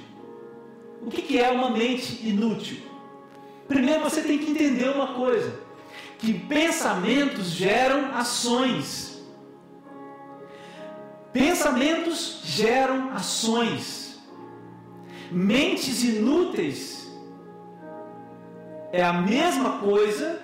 O 1.02 1.10
que, 1.10 1.22
que 1.22 1.38
é 1.40 1.50
uma 1.50 1.70
mente 1.70 2.26
inútil? 2.26 2.78
Primeiro 3.66 4.00
você 4.00 4.22
tem 4.22 4.38
que 4.38 4.50
entender 4.50 4.88
uma 4.90 5.08
coisa: 5.08 5.58
que 6.18 6.32
pensamentos 6.34 7.50
geram 7.50 8.14
ações. 8.14 9.05
Pensamentos 11.36 12.40
geram 12.44 13.12
ações. 13.12 14.18
Mentes 15.30 16.02
inúteis 16.02 17.14
é 18.90 19.04
a 19.04 19.12
mesma 19.12 19.72
coisa 19.80 20.40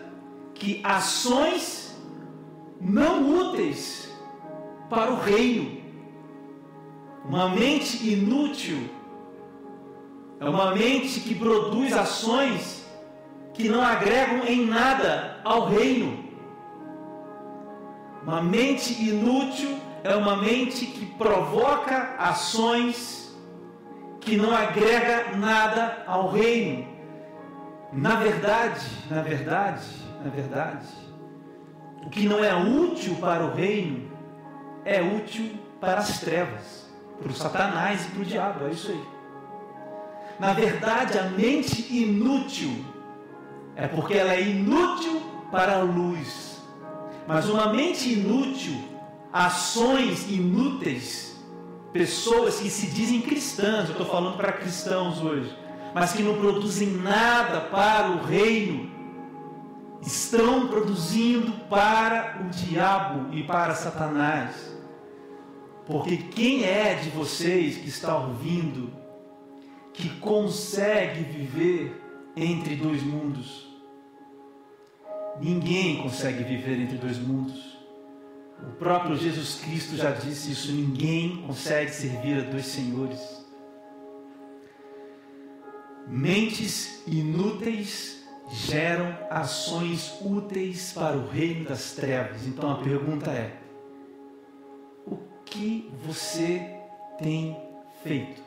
que 0.53 0.83
ações 0.85 1.97
não 2.79 3.27
úteis 3.39 4.13
para 4.91 5.11
o 5.11 5.19
reino. 5.19 5.81
Uma 7.25 7.49
mente 7.49 8.07
inútil 8.07 8.91
é 10.41 10.47
uma 10.47 10.75
mente 10.75 11.21
que 11.21 11.35
produz 11.35 11.95
ações 11.95 12.85
que 13.55 13.67
não 13.67 13.81
agregam 13.81 14.45
em 14.45 14.67
nada 14.67 15.41
ao 15.43 15.71
reino. 15.71 16.23
Uma 18.23 18.43
mente 18.43 18.93
inútil 19.03 19.81
é 20.05 20.17
uma 20.17 20.37
mente 20.37 20.87
que 20.87 21.07
provoca 21.07 22.15
ações 22.19 23.35
que 24.21 24.37
não 24.37 24.55
agrega 24.55 25.37
nada 25.37 26.05
ao 26.07 26.31
reino. 26.31 26.87
Na 27.93 28.17
verdade, 28.17 28.87
na 29.11 29.23
verdade, 29.23 29.85
na 30.25 30.31
verdade, 30.31 30.87
o 32.05 32.11
que 32.11 32.27
não 32.27 32.43
é 32.43 32.55
útil 32.55 33.17
para 33.17 33.45
o 33.45 33.55
reino 33.55 34.11
é 34.85 35.01
útil 35.01 35.53
para 35.81 36.01
as 36.01 36.21
trevas, 36.21 36.91
para 37.21 37.31
o 37.31 37.35
Satanás 37.35 38.07
e 38.07 38.11
para 38.11 38.23
o 38.23 38.25
diabo, 38.25 38.67
é 38.67 38.71
isso 38.71 38.91
aí. 38.91 39.05
Na 40.41 40.53
verdade, 40.53 41.19
a 41.19 41.25
mente 41.25 41.95
inútil 41.95 42.85
é 43.77 43.87
porque 43.87 44.15
ela 44.15 44.33
é 44.33 44.43
inútil 44.43 45.23
para 45.51 45.77
a 45.77 45.83
luz. 45.83 46.61
Mas 47.27 47.49
uma 47.49 47.73
mente 47.73 48.13
inútil 48.13 48.92
ações 49.33 50.31
inúteis, 50.31 51.41
pessoas 51.93 52.61
que 52.61 52.69
se 52.69 52.89
dizem 52.89 53.23
cristãs, 53.23 53.87
eu 53.87 53.93
estou 53.93 54.07
falando 54.07 54.37
para 54.37 54.53
cristãos 54.53 55.23
hoje, 55.23 55.57
mas 55.95 56.13
que 56.13 56.23
não 56.23 56.39
produzem 56.39 56.89
nada 56.89 57.61
para 57.61 58.11
o 58.11 58.23
reino, 58.25 58.91
estão 60.03 60.69
produzindo 60.69 61.53
para 61.69 62.43
o 62.43 62.51
diabo 62.51 63.35
e 63.35 63.43
para 63.43 63.75
Satanás. 63.75 64.71
Porque 65.87 66.17
quem 66.17 66.65
é 66.65 66.95
de 66.95 67.11
vocês 67.11 67.77
que 67.77 67.89
está 67.89 68.17
ouvindo, 68.17 68.93
que 69.93 70.09
consegue 70.21 71.23
viver 71.23 72.01
entre 72.37 72.77
dois 72.77 73.03
mundos? 73.03 73.69
Ninguém 75.41 76.03
consegue 76.03 76.45
viver 76.45 76.81
entre 76.81 76.99
dois 76.99 77.19
mundos. 77.19 77.72
O 78.63 78.73
próprio 78.77 79.17
Jesus 79.17 79.61
Cristo 79.63 79.97
já 79.97 80.13
disse 80.13 80.53
isso: 80.53 80.73
ninguém 80.73 81.43
consegue 81.47 81.91
servir 81.91 82.39
a 82.39 82.51
dois 82.51 82.67
senhores. 82.67 83.21
Mentes 86.07 87.03
inúteis 87.07 88.23
geram 88.51 89.17
ações 89.31 90.15
úteis 90.21 90.93
para 90.93 91.17
o 91.17 91.27
reino 91.29 91.65
das 91.65 91.93
trevas. 91.93 92.47
Então 92.47 92.71
a 92.71 92.83
pergunta 92.83 93.31
é: 93.31 93.57
o 95.07 95.17
que 95.45 95.91
você 96.05 96.79
tem 97.19 97.57
feito? 98.03 98.43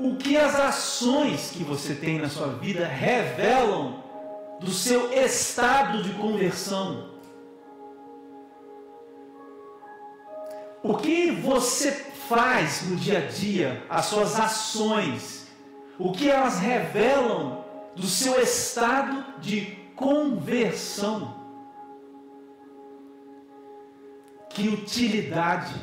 O 0.00 0.16
que 0.16 0.36
as 0.36 0.54
ações 0.54 1.50
que 1.50 1.64
você 1.64 1.94
tem 1.94 2.18
na 2.18 2.28
sua 2.28 2.48
vida 2.48 2.86
revelam 2.86 4.04
do 4.60 4.70
seu 4.70 5.12
estado 5.12 6.02
de 6.02 6.14
conversão? 6.14 7.07
O 10.82 10.96
que 10.96 11.30
você 11.30 11.90
faz 12.28 12.88
no 12.88 12.96
dia 12.96 13.18
a 13.18 13.26
dia, 13.26 13.84
as 13.88 14.06
suas 14.06 14.38
ações, 14.38 15.48
o 15.98 16.12
que 16.12 16.30
elas 16.30 16.58
revelam 16.58 17.64
do 17.96 18.06
seu 18.06 18.40
estado 18.40 19.40
de 19.40 19.76
conversão? 19.96 21.36
Que 24.50 24.68
utilidade 24.68 25.74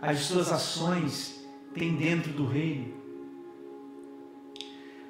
as 0.00 0.20
suas 0.20 0.52
ações 0.52 1.44
têm 1.74 1.96
dentro 1.96 2.32
do 2.32 2.46
reino? 2.46 2.94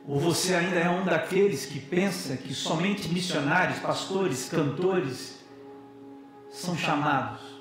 Ou 0.07 0.19
você 0.19 0.55
ainda 0.55 0.79
é 0.79 0.89
um 0.89 1.05
daqueles 1.05 1.67
que 1.67 1.81
pensa 1.81 2.37
que 2.37 2.55
somente 2.55 3.09
missionários, 3.09 3.79
pastores, 3.79 4.49
cantores 4.49 5.39
são 6.51 6.77
chamados? 6.77 7.54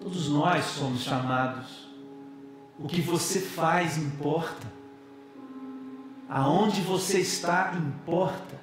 Todos 0.00 0.30
nós 0.30 0.64
somos 0.64 1.02
chamados. 1.02 1.86
O 2.78 2.88
que 2.88 3.02
você 3.02 3.38
faz 3.38 3.98
importa. 3.98 4.66
Aonde 6.26 6.80
você 6.80 7.20
está 7.20 7.74
importa. 7.74 8.58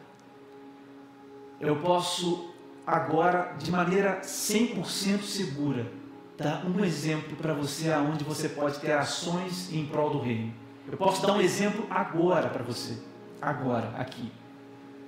Eu 1.59 1.75
posso 1.75 2.49
agora, 2.85 3.55
de 3.59 3.69
maneira 3.69 4.21
100% 4.21 5.21
segura, 5.21 5.91
dar 6.35 6.65
um 6.65 6.83
exemplo 6.83 7.35
para 7.35 7.53
você 7.53 7.91
aonde 7.91 8.23
você 8.23 8.49
pode 8.49 8.79
ter 8.79 8.93
ações 8.93 9.71
em 9.71 9.85
prol 9.85 10.09
do 10.09 10.19
reino. 10.19 10.53
Eu 10.89 10.97
posso 10.97 11.21
dar 11.21 11.33
um 11.33 11.41
exemplo 11.41 11.85
agora 11.89 12.49
para 12.49 12.63
você. 12.63 12.97
Agora, 13.39 13.93
aqui. 13.97 14.31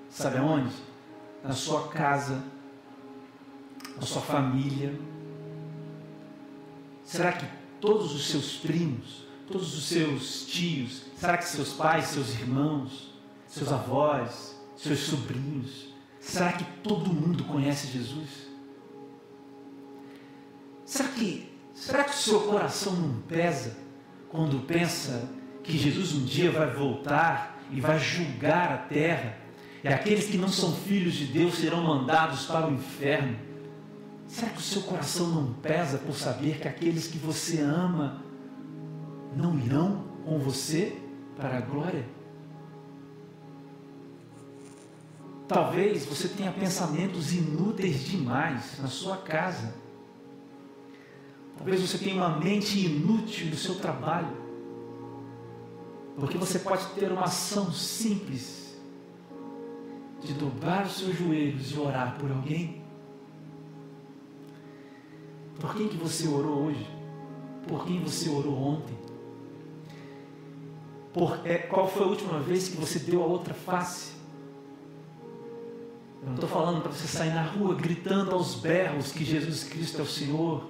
Sabe 0.10 0.38
aonde? 0.38 0.76
Na 1.44 1.54
sua 1.54 1.88
casa, 1.88 2.44
na 3.96 4.02
sua 4.02 4.22
família, 4.22 4.94
Será 7.10 7.32
que 7.32 7.46
todos 7.82 8.14
os 8.14 8.28
seus 8.28 8.58
primos, 8.58 9.26
todos 9.48 9.76
os 9.76 9.86
seus 9.86 10.46
tios, 10.46 11.06
será 11.18 11.40
que 11.40 11.46
seus 11.46 11.74
pais, 11.74 12.06
seus 12.06 12.36
irmãos, 12.36 13.16
seus 13.48 13.72
avós, 13.72 14.56
seus 14.78 15.00
sobrinhos, 15.00 15.92
será 16.20 16.54
que 16.54 16.64
todo 16.84 17.12
mundo 17.12 17.46
conhece 17.46 17.88
Jesus? 17.88 18.30
Será 20.86 21.10
que, 21.10 21.52
será 21.74 22.04
que 22.04 22.12
o 22.12 22.14
seu 22.14 22.42
coração 22.42 22.94
não 22.94 23.20
pesa 23.22 23.76
quando 24.30 24.64
pensa 24.68 25.28
que 25.64 25.80
Jesus 25.80 26.14
um 26.14 26.26
dia 26.26 26.52
vai 26.52 26.70
voltar 26.70 27.60
e 27.72 27.82
vai 27.82 27.98
julgar 27.98 28.72
a 28.72 28.78
terra 28.78 29.36
e 29.84 29.88
aqueles 29.88 30.28
que 30.28 30.38
não 30.38 30.50
são 30.50 30.76
filhos 30.76 31.16
de 31.16 31.26
Deus 31.26 31.56
serão 31.56 31.82
mandados 31.82 32.46
para 32.46 32.68
o 32.68 32.74
inferno? 32.76 33.49
Será 34.30 34.52
que 34.52 34.60
o 34.60 34.62
seu 34.62 34.84
coração 34.84 35.28
não 35.28 35.54
pesa 35.54 35.98
por 35.98 36.14
saber 36.14 36.60
que 36.60 36.68
aqueles 36.68 37.08
que 37.08 37.18
você 37.18 37.62
ama 37.62 38.24
não 39.36 39.58
irão 39.58 40.06
com 40.24 40.38
você 40.38 40.96
para 41.36 41.58
a 41.58 41.62
glória? 41.62 42.06
Talvez 45.48 46.06
você 46.06 46.28
tenha 46.28 46.52
pensamentos 46.52 47.34
inúteis 47.34 48.06
demais 48.06 48.78
na 48.80 48.88
sua 48.88 49.18
casa. 49.18 49.74
Talvez 51.58 51.82
você 51.82 51.98
tenha 51.98 52.16
uma 52.16 52.38
mente 52.38 52.86
inútil 52.86 53.48
no 53.48 53.56
seu 53.56 53.80
trabalho. 53.80 54.38
Porque 56.20 56.38
você 56.38 56.60
pode 56.60 56.86
ter 56.90 57.12
uma 57.12 57.24
ação 57.24 57.72
simples 57.72 58.78
de 60.22 60.34
dobrar 60.34 60.86
os 60.86 61.00
seus 61.00 61.18
joelhos 61.18 61.72
e 61.72 61.80
orar 61.80 62.16
por 62.20 62.30
alguém. 62.30 62.89
Por 65.60 65.76
quem 65.76 65.88
que 65.90 65.98
você 65.98 66.28
orou 66.28 66.68
hoje? 66.68 66.88
Por 67.68 67.86
quem 67.86 68.02
você 68.02 68.30
orou 68.30 68.58
ontem? 68.58 68.98
Por, 71.14 71.46
é, 71.46 71.58
qual 71.58 71.88
foi 71.88 72.04
a 72.04 72.08
última 72.08 72.40
vez 72.40 72.70
que 72.70 72.78
você 72.78 73.00
deu 73.00 73.22
a 73.22 73.26
outra 73.26 73.54
face? 73.54 74.14
Eu 76.22 76.28
não 76.28 76.36
estou 76.36 76.50
falando 76.50 76.82
para 76.82 76.92
você 76.92 77.08
sair 77.08 77.34
na 77.34 77.44
rua 77.44 77.76
gritando 77.76 78.32
aos 78.32 78.56
berros 78.56 79.12
que 79.12 79.26
Jesus 79.26 79.64
Cristo 79.64 80.00
é 80.00 80.02
o 80.02 80.08
Senhor. 80.08 80.64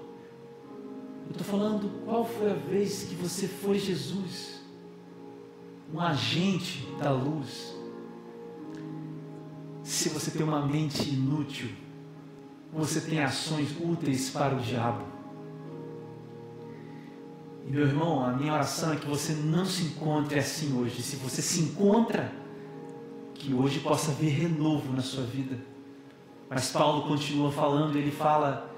Eu 1.26 1.32
estou 1.32 1.46
falando 1.46 2.04
qual 2.06 2.26
foi 2.26 2.52
a 2.52 2.56
vez 2.56 3.04
que 3.04 3.16
você 3.16 3.48
foi 3.48 3.78
Jesus, 3.78 4.62
um 5.94 6.00
agente 6.00 6.88
da 7.00 7.12
luz. 7.12 7.76
Se 9.84 10.10
você 10.10 10.32
tem 10.32 10.44
uma 10.44 10.66
mente 10.66 11.10
inútil, 11.10 11.70
você 12.72 13.02
tem 13.02 13.22
ações 13.22 13.76
úteis 13.80 14.30
para 14.30 14.56
o 14.56 14.60
diabo. 14.60 15.04
E 17.66 17.72
meu 17.72 17.86
irmão, 17.86 18.24
a 18.26 18.32
minha 18.32 18.54
oração 18.54 18.94
é 18.94 18.96
que 18.96 19.08
você 19.08 19.34
não 19.34 19.66
se 19.66 19.84
encontre 19.84 20.40
assim 20.40 20.78
hoje. 20.78 21.02
Se 21.02 21.16
você 21.18 21.42
se 21.42 21.62
encontra, 21.62 22.32
que 23.36 23.54
hoje 23.54 23.80
possa 23.80 24.12
haver 24.12 24.32
renovo 24.32 24.92
na 24.94 25.02
sua 25.02 25.24
vida. 25.24 25.58
Mas 26.50 26.72
Paulo 26.72 27.08
continua 27.08 27.52
falando, 27.52 27.96
ele 27.96 28.12
fala: 28.12 28.70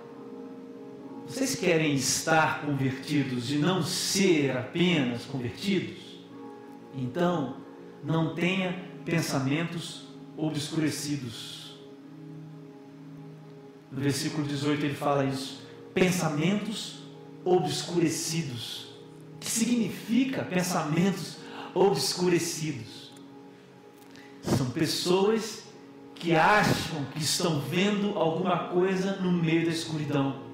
vocês 1.28 1.56
querem 1.56 1.94
estar 1.96 2.62
convertidos 2.62 3.52
e 3.52 3.56
não 3.56 3.82
ser 3.82 4.58
apenas 4.58 5.24
convertidos? 5.26 6.20
Então, 6.94 7.56
não 8.04 8.36
tenha 8.36 8.78
pensamentos 9.06 10.08
obscurecidos. 10.36 11.61
No 13.92 14.00
versículo 14.00 14.48
18 14.48 14.86
ele 14.86 14.96
fala 14.96 15.26
isso: 15.26 15.62
pensamentos 15.94 17.04
obscurecidos. 17.44 18.92
O 19.36 19.40
que 19.40 19.50
significa 19.50 20.44
pensamentos 20.44 21.38
obscurecidos? 21.74 23.12
São 24.42 24.70
pessoas 24.70 25.64
que 26.16 26.36
acham 26.36 27.04
que 27.14 27.20
estão 27.20 27.60
vendo 27.60 28.18
alguma 28.18 28.70
coisa 28.70 29.18
no 29.18 29.32
meio 29.32 29.66
da 29.66 29.72
escuridão. 29.72 30.52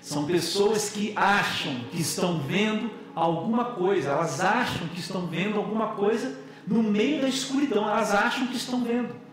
São 0.00 0.26
pessoas 0.26 0.90
que 0.90 1.12
acham 1.16 1.80
que 1.90 2.00
estão 2.00 2.40
vendo 2.40 2.90
alguma 3.14 3.66
coisa, 3.72 4.10
elas 4.10 4.40
acham 4.40 4.88
que 4.88 5.00
estão 5.00 5.26
vendo 5.26 5.56
alguma 5.56 5.88
coisa 5.88 6.38
no 6.66 6.82
meio 6.82 7.22
da 7.22 7.28
escuridão, 7.28 7.88
elas 7.88 8.12
acham 8.14 8.46
que 8.46 8.56
estão 8.56 8.82
vendo. 8.82 9.23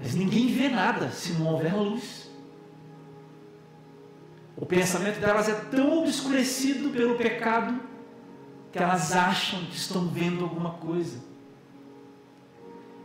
Mas 0.00 0.14
ninguém 0.14 0.48
vê 0.48 0.68
nada 0.68 1.10
se 1.10 1.32
não 1.32 1.46
houver 1.46 1.74
luz. 1.74 2.30
O 4.56 4.66
pensamento 4.66 5.20
delas 5.20 5.48
é 5.48 5.54
tão 5.54 5.98
obscurecido 5.98 6.90
pelo 6.90 7.16
pecado 7.16 7.80
que 8.72 8.78
elas 8.78 9.12
acham 9.12 9.64
que 9.66 9.76
estão 9.76 10.08
vendo 10.08 10.44
alguma 10.44 10.72
coisa. 10.72 11.18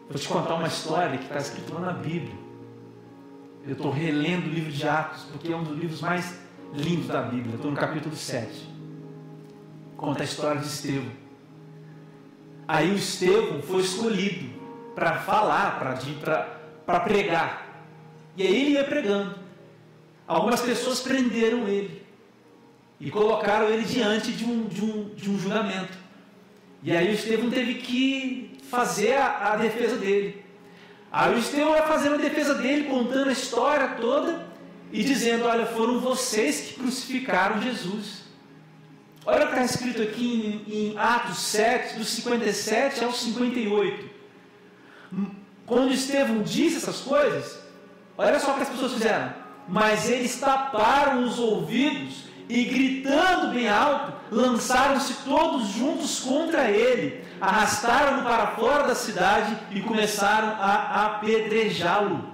Vou 0.10 0.20
te 0.20 0.28
contar 0.28 0.56
uma 0.56 0.68
história 0.68 1.18
que 1.18 1.24
está 1.24 1.38
escrita 1.38 1.78
na 1.80 1.94
Bíblia. 1.94 2.36
Eu 3.66 3.74
estou 3.74 3.92
relendo 3.92 4.48
o 4.48 4.50
livro 4.50 4.72
de 4.72 4.88
Atos, 4.88 5.24
porque 5.32 5.52
é 5.52 5.56
um 5.56 5.64
dos 5.64 5.78
livros 5.78 6.02
mais 6.02 6.38
lindos 6.74 7.08
da 7.08 7.22
Bíblia. 7.22 7.56
Estou 7.56 7.72
no 7.72 7.78
capítulo 7.78 8.16
7. 8.16 8.70
Conta 9.96 10.22
a 10.22 10.26
história 10.26 10.60
de 10.60 10.68
Estevão. 10.68 11.12
Aí 12.68 12.92
o 12.92 12.96
Estevão 12.96 13.62
foi 13.62 13.82
escolhido 13.82 14.50
para 14.94 15.20
falar, 15.20 15.80
para 15.80 16.53
pregar. 17.00 17.86
E 18.36 18.44
aí 18.46 18.62
ele 18.62 18.72
ia 18.72 18.84
pregando. 18.84 19.36
Algumas 20.28 20.62
pessoas 20.62 21.00
prenderam 21.00 21.68
ele 21.68 22.04
e 23.00 23.12
colocaram 23.12 23.68
ele 23.68 23.84
diante 23.84 24.32
de 24.32 24.46
um, 24.46 24.66
de 24.66 24.84
um, 24.84 25.10
de 25.16 25.30
um 25.30 25.38
julgamento. 25.38 25.98
E 26.82 26.96
aí 26.96 27.10
o 27.10 27.14
Estevão 27.14 27.50
teve 27.50 27.76
que 27.76 28.58
fazer 28.70 29.14
a, 29.14 29.54
a 29.54 29.56
defesa 29.58 29.98
dele. 29.98 30.44
Aí 31.12 31.36
o 31.36 31.38
Estevão 31.38 31.74
vai 31.74 31.88
fazendo 31.88 32.16
a 32.16 32.18
defesa 32.18 32.56
dele, 32.56 32.90
contando 32.90 33.30
a 33.30 33.34
história 33.34 33.90
toda 34.00 34.46
e 34.92 35.04
dizendo: 35.04 35.46
Olha, 35.46 35.66
foram 35.66 36.00
vocês 36.00 36.62
que 36.62 36.74
crucificaram 36.76 37.62
Jesus. 37.62 38.24
Olha 39.26 39.46
o 39.46 39.48
que 39.48 39.54
está 39.54 39.64
escrito 39.64 40.02
aqui 40.02 40.64
em, 40.68 40.92
em 40.92 40.98
Atos 40.98 41.40
7, 41.40 41.98
dos 41.98 42.10
57 42.10 43.04
ao 43.04 43.14
58. 43.14 44.10
Quando 45.66 45.94
Estevão 45.94 46.42
disse 46.42 46.78
essas 46.78 47.00
coisas, 47.02 47.60
olha 48.18 48.40
só 48.40 48.52
o 48.52 48.56
que 48.56 48.64
as 48.64 48.70
pessoas 48.70 48.94
fizeram. 48.94 49.34
Mas 49.68 50.10
eles 50.10 50.40
taparam 50.40 51.24
os 51.24 51.40
ouvidos 51.40 52.26
e 52.50 52.66
gritando 52.66 53.54
bem 53.54 53.70
alto, 53.70 54.14
lançaram-se 54.30 55.14
todos 55.26 55.70
juntos 55.70 56.20
contra 56.20 56.70
ele, 56.70 57.24
arrastaram-no 57.40 58.24
para 58.24 58.48
fora 58.48 58.88
da 58.88 58.96
cidade 58.96 59.58
e 59.72 59.82
começaram 59.82 60.50
a 60.60 61.06
apedrejá-lo. 61.06 62.34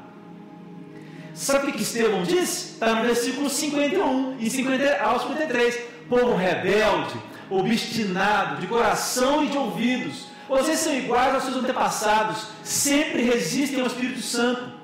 Sabe 1.33 1.69
o 1.69 1.71
que 1.71 1.83
Estevão 1.83 2.23
disse? 2.23 2.73
Está 2.73 2.95
no 2.95 3.03
versículo 3.03 3.49
51 3.49 4.37
e 4.39 4.49
50 4.49 5.01
ao 5.01 5.19
53. 5.19 5.79
Povo 6.09 6.35
rebelde, 6.35 7.15
obstinado, 7.49 8.59
de 8.59 8.67
coração 8.67 9.45
e 9.45 9.47
de 9.47 9.57
ouvidos, 9.57 10.25
vocês 10.49 10.79
são 10.79 10.93
iguais 10.93 11.35
aos 11.35 11.43
seus 11.43 11.57
antepassados, 11.57 12.47
sempre 12.63 13.21
resistem 13.21 13.81
ao 13.81 13.87
Espírito 13.87 14.21
Santo. 14.21 14.79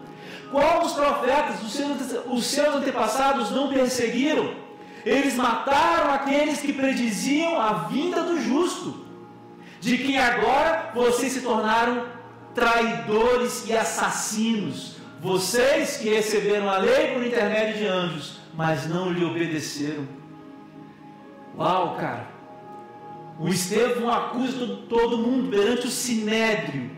Qual 0.52 0.88
profetas, 0.94 1.62
os 1.64 1.74
seus, 1.74 2.20
os 2.28 2.46
seus 2.46 2.76
antepassados 2.76 3.50
não 3.50 3.68
perseguiram? 3.68 4.54
Eles 5.04 5.36
mataram 5.36 6.14
aqueles 6.14 6.60
que 6.62 6.72
prediziam 6.72 7.60
a 7.60 7.74
vinda 7.90 8.24
do 8.24 8.40
justo, 8.40 9.06
de 9.80 9.98
quem 9.98 10.18
agora 10.18 10.92
vocês 10.94 11.34
se 11.34 11.42
tornaram 11.42 12.06
traidores 12.54 13.68
e 13.68 13.74
assassinos. 13.74 14.96
Vocês 15.20 15.98
que 15.98 16.10
receberam 16.10 16.70
a 16.70 16.78
lei 16.78 17.14
por 17.14 17.26
intermédio 17.26 17.78
de 17.78 17.88
anjos, 17.88 18.40
mas 18.54 18.88
não 18.88 19.12
lhe 19.12 19.26
obedeceram. 19.26 20.08
Uau, 21.58 21.96
cara. 21.96 22.35
O 23.38 23.50
Estevão 23.50 24.12
acusa 24.12 24.80
todo, 24.88 25.18
mundo 25.18 25.50
perante 25.50 25.88
o 25.88 25.92
sinédrio. 25.92 26.90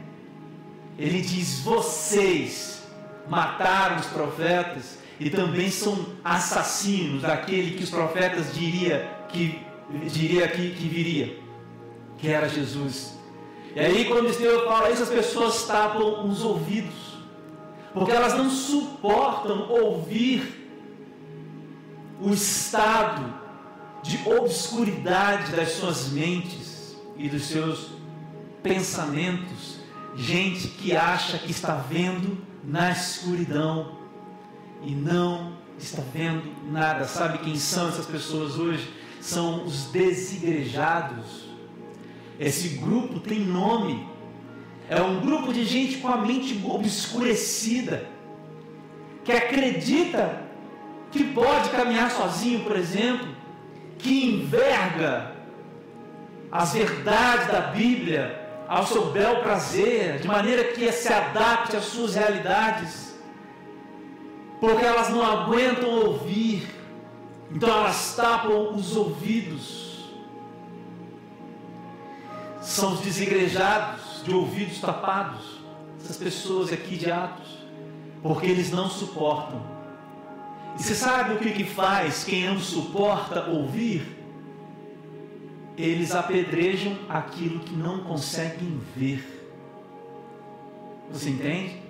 Ele 0.98 1.22
diz: 1.22 1.62
Vocês 1.62 2.88
mataram 3.28 3.98
os 3.98 4.06
profetas 4.08 5.00
e 5.20 5.30
também 5.30 5.72
são 5.72 6.06
assassinos 6.24 7.24
daquele 7.24 7.76
que 7.76 7.84
os 7.84 7.90
profetas 7.90 8.54
diria 8.54 9.18
que 9.30 9.66
diria 10.12 10.48
que, 10.48 10.72
que 10.72 10.88
viria, 10.88 11.40
que 12.18 12.28
era 12.28 12.48
Jesus. 12.48 13.18
E 13.76 13.80
aí 13.80 14.06
quando 14.06 14.30
Estevão 14.30 14.66
fala 14.66 14.92
isso, 14.92 15.04
as 15.04 15.10
pessoas 15.10 15.66
tapam 15.66 16.28
os 16.28 16.44
ouvidos, 16.44 17.18
porque 17.94 18.12
elas 18.12 18.36
não 18.36 18.50
suportam 18.50 19.70
ouvir 19.70 20.70
o 22.22 22.32
estado 22.32 23.47
de 24.08 24.30
obscuridade 24.30 25.52
das 25.52 25.74
suas 25.74 26.10
mentes 26.10 26.96
e 27.18 27.30
dos 27.30 27.48
seus 27.48 27.92
pensamentos. 28.64 29.78
Gente 30.16 30.68
que 30.70 30.96
acha 30.96 31.38
que 31.38 31.52
está 31.52 31.76
vendo 31.76 32.38
na 32.64 32.92
escuridão, 32.92 33.98
e 34.84 34.92
não 34.92 35.54
está 35.78 36.02
vendo 36.14 36.44
nada. 36.72 37.06
Sabe 37.06 37.40
quem 37.40 37.56
são 37.56 37.90
essas 37.90 38.06
pessoas 38.06 38.58
hoje? 38.58 38.92
São 39.22 39.66
os 39.66 39.86
desigrejados. 39.86 41.48
Esse 42.40 42.70
grupo 42.78 43.20
tem 43.20 43.40
nome. 43.40 44.08
É 44.90 45.02
um 45.02 45.20
grupo 45.20 45.52
de 45.52 45.66
gente 45.66 45.98
com 45.98 46.08
a 46.08 46.18
mente 46.18 46.62
obscurecida, 46.66 48.08
que 49.26 49.32
acredita 49.32 50.44
que 51.12 51.24
pode 51.26 51.70
caminhar 51.72 52.10
sozinho, 52.12 52.64
por 52.64 52.76
exemplo, 52.78 53.28
que 53.98 54.26
enverga 54.26 55.32
as 56.52 56.74
verdades 56.74 57.48
da 57.48 57.62
Bíblia 57.62 58.46
ao 58.68 58.86
seu 58.86 59.12
bel 59.12 59.42
prazer, 59.42 60.20
de 60.20 60.28
maneira 60.28 60.64
que 60.66 60.92
se 60.92 61.12
adapte 61.12 61.76
às 61.76 61.86
suas 61.86 62.16
realidades 62.16 63.08
porque 64.60 64.84
elas 64.84 65.10
não 65.10 65.24
aguentam 65.24 65.90
ouvir, 65.90 66.68
então 67.52 67.70
elas 67.70 68.16
tapam 68.16 68.76
os 68.76 68.96
ouvidos. 68.96 69.86
são 72.62 72.94
os 72.94 73.00
desigrejados, 73.00 74.24
de 74.26 74.34
ouvidos 74.34 74.82
tapados, 74.82 75.62
essas 76.04 76.18
pessoas 76.18 76.74
aqui 76.74 76.98
de 76.98 77.10
Atos, 77.10 77.66
porque 78.22 78.46
eles 78.46 78.72
não 78.72 78.90
suportam. 78.90 79.62
E 80.80 80.84
você 80.84 80.94
sabe 80.94 81.34
o 81.34 81.40
que, 81.40 81.52
que 81.52 81.64
faz 81.64 82.24
quem 82.24 82.46
não 82.46 82.60
suporta 82.60 83.46
ouvir? 83.50 84.16
Eles 85.76 86.14
apedrejam 86.14 86.98
aquilo 87.10 87.60
que 87.62 87.76
não 87.76 88.04
conseguem 88.04 88.80
ver. 88.96 89.24
Você 91.12 91.30
entende? 91.30 91.82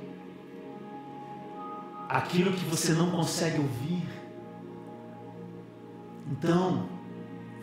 Aquilo 2.08 2.54
que 2.54 2.64
você 2.66 2.94
não 2.94 3.12
consegue 3.12 3.60
ouvir. 3.60 4.08
Então, 6.32 6.88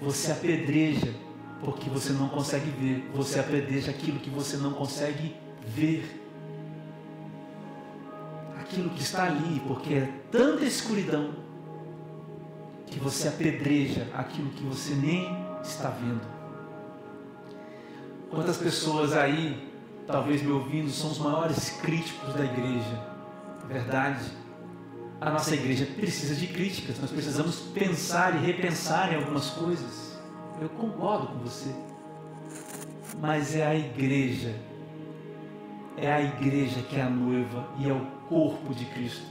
você 0.00 0.32
apedreja 0.32 1.14
porque 1.60 1.88
você 1.88 2.12
não 2.12 2.28
consegue 2.28 2.70
ver. 2.70 3.10
Você 3.14 3.38
apedreja 3.38 3.90
aquilo 3.90 4.18
que 4.18 4.30
você 4.30 4.56
não 4.56 4.72
consegue 4.72 5.34
ver. 5.66 6.23
Aquilo 8.64 8.88
que 8.90 9.02
está 9.02 9.24
ali, 9.24 9.60
porque 9.66 9.92
é 9.92 10.10
tanta 10.32 10.64
escuridão 10.64 11.34
que 12.86 12.98
você 12.98 13.28
apedreja 13.28 14.08
aquilo 14.14 14.48
que 14.50 14.64
você 14.64 14.94
nem 14.94 15.28
está 15.62 15.90
vendo. 15.90 16.22
Quantas 18.30 18.56
pessoas 18.56 19.12
aí, 19.12 19.70
talvez 20.06 20.42
me 20.42 20.50
ouvindo, 20.50 20.90
são 20.90 21.10
os 21.10 21.18
maiores 21.18 21.78
críticos 21.82 22.32
da 22.32 22.42
igreja? 22.42 23.06
É 23.68 23.72
verdade. 23.72 24.24
A 25.20 25.30
nossa 25.30 25.54
igreja 25.54 25.86
precisa 25.86 26.34
de 26.34 26.46
críticas, 26.46 26.98
nós 26.98 27.10
precisamos 27.10 27.60
pensar 27.74 28.34
e 28.34 28.46
repensar 28.46 29.12
em 29.12 29.16
algumas 29.16 29.50
coisas. 29.50 30.18
Eu 30.58 30.70
concordo 30.70 31.26
com 31.26 31.38
você. 31.40 31.70
Mas 33.20 33.54
é 33.54 33.66
a 33.66 33.74
igreja. 33.74 34.54
É 35.96 36.12
a 36.12 36.20
igreja 36.20 36.82
que 36.82 36.96
é 36.96 37.02
a 37.02 37.10
noiva 37.10 37.68
e 37.78 37.88
é 37.88 37.92
o 37.92 38.04
corpo 38.28 38.74
de 38.74 38.84
Cristo. 38.86 39.26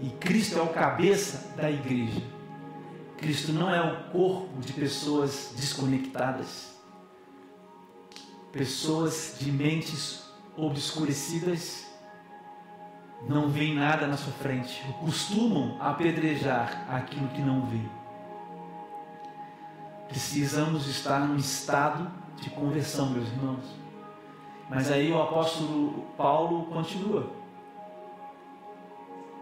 E 0.00 0.10
Cristo 0.10 0.58
é 0.58 0.62
o 0.62 0.68
cabeça 0.68 1.56
da 1.56 1.70
igreja. 1.70 2.22
Cristo 3.16 3.52
não 3.52 3.68
é 3.68 3.80
o 3.80 4.12
corpo 4.12 4.60
de 4.60 4.72
pessoas 4.72 5.52
desconectadas, 5.56 6.78
pessoas 8.52 9.36
de 9.40 9.50
mentes 9.50 10.22
obscurecidas, 10.56 11.86
não 13.28 13.48
veem 13.48 13.74
nada 13.74 14.06
na 14.06 14.16
sua 14.16 14.32
frente, 14.34 14.80
costumam 15.00 15.76
apedrejar 15.80 16.86
aquilo 16.88 17.28
que 17.28 17.42
não 17.42 17.66
vê. 17.66 17.80
Precisamos 20.08 20.86
estar 20.86 21.20
num 21.20 21.36
estado 21.36 22.10
de 22.40 22.48
conversão, 22.50 23.10
meus 23.10 23.28
irmãos. 23.28 23.77
Mas 24.68 24.90
aí 24.90 25.10
o 25.10 25.20
apóstolo 25.20 26.04
Paulo 26.16 26.66
continua. 26.66 27.30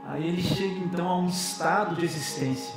Aí 0.05 0.27
ele 0.29 0.43
chega 0.43 0.79
então 0.79 1.09
a 1.09 1.19
um 1.19 1.27
estado 1.27 1.97
de 1.97 2.05
existência. 2.05 2.75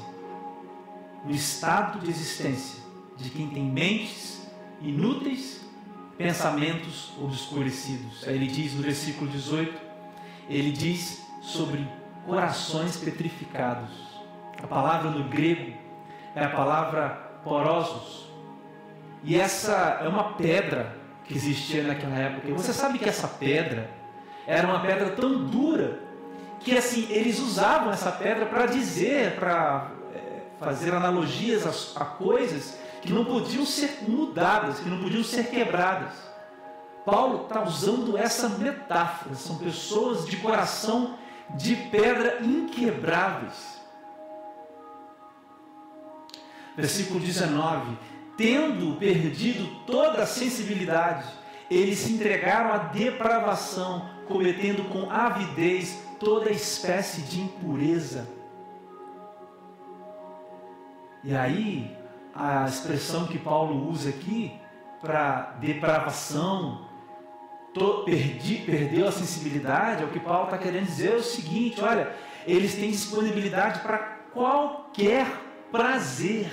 Um 1.25 1.29
estado 1.29 1.99
de 1.99 2.09
existência 2.09 2.81
de 3.17 3.29
quem 3.29 3.49
tem 3.49 3.63
mentes 3.63 4.49
inúteis, 4.81 5.61
pensamentos 6.17 7.11
obscurecidos. 7.21 8.27
Aí 8.27 8.35
ele 8.35 8.47
diz 8.47 8.73
no 8.73 8.81
versículo 8.81 9.29
18, 9.29 9.79
ele 10.49 10.71
diz 10.71 11.25
sobre 11.41 11.87
corações 12.25 12.97
petrificados. 12.97 13.89
A 14.61 14.67
palavra 14.67 15.11
no 15.11 15.29
grego 15.29 15.77
é 16.35 16.43
a 16.43 16.49
palavra 16.49 17.09
porosos. 17.43 18.27
E 19.23 19.35
essa 19.35 19.99
é 20.01 20.07
uma 20.07 20.33
pedra 20.33 20.98
que 21.29 21.37
existia 21.37 21.83
naquela 21.83 22.17
época. 22.17 22.49
E 22.49 22.51
você 22.51 22.73
sabe 22.73 22.97
que 22.97 23.07
essa 23.07 23.27
pedra 23.27 23.89
era 24.45 24.67
uma 24.67 24.81
pedra 24.81 25.11
tão 25.11 25.45
dura 25.45 25.99
que 26.59 26.77
assim 26.77 27.07
eles 27.09 27.39
usavam 27.39 27.93
essa 27.93 28.11
pedra 28.11 28.47
para 28.47 28.65
dizer, 28.65 29.35
para 29.35 29.91
é, 30.13 30.41
fazer 30.59 30.93
analogias 30.93 31.95
a, 31.95 32.01
a 32.01 32.05
coisas 32.05 32.77
que 33.01 33.13
não 33.13 33.23
podiam 33.23 33.65
ser 33.65 33.99
mudadas, 34.07 34.79
que 34.79 34.89
não 34.89 34.99
podiam 35.01 35.23
ser 35.23 35.45
quebradas. 35.45 36.13
Paulo 37.05 37.43
está 37.43 37.63
usando 37.63 38.17
essa 38.17 38.49
metáfora. 38.49 39.35
São 39.35 39.57
pessoas 39.57 40.25
de 40.25 40.35
coração 40.37 41.15
de 41.55 41.75
pedra 41.75 42.39
inquebráveis. 42.41 43.79
versículo 46.79 47.19
19: 47.19 47.97
Tendo 48.39 48.95
perdido 48.95 49.67
toda 49.85 50.23
a 50.23 50.25
sensibilidade, 50.25 51.27
eles 51.69 51.97
se 51.97 52.13
entregaram 52.13 52.71
à 52.71 52.77
depravação, 52.77 54.09
cometendo 54.29 54.85
com 54.85 55.11
avidez 55.11 56.01
toda 56.21 56.49
espécie 56.49 57.23
de 57.23 57.41
impureza. 57.41 58.29
E 61.21 61.35
aí, 61.35 61.93
a 62.33 62.65
expressão 62.65 63.27
que 63.27 63.37
Paulo 63.37 63.89
usa 63.89 64.07
aqui 64.07 64.53
para 65.01 65.57
depravação, 65.59 66.87
to, 67.73 68.05
perdi, 68.05 68.59
perdeu 68.65 69.09
a 69.09 69.11
sensibilidade, 69.11 70.03
é 70.03 70.05
o 70.05 70.11
que 70.11 70.19
Paulo 70.21 70.45
está 70.45 70.57
querendo 70.57 70.85
dizer 70.85 71.11
é 71.11 71.17
o 71.17 71.23
seguinte: 71.23 71.81
olha, 71.81 72.15
eles 72.47 72.73
têm 72.75 72.89
disponibilidade 72.89 73.81
para 73.81 73.97
qualquer 74.31 75.27
prazer 75.69 76.49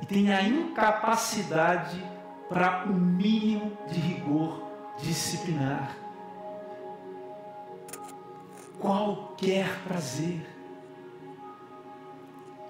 e 0.00 0.06
tem 0.06 0.32
a 0.32 0.42
incapacidade 0.42 2.02
para 2.48 2.86
o 2.86 2.92
um 2.92 2.96
mínimo 2.96 3.76
de 3.88 4.00
rigor 4.00 4.62
disciplinar. 4.98 5.96
Qualquer 8.78 9.68
prazer, 9.84 10.46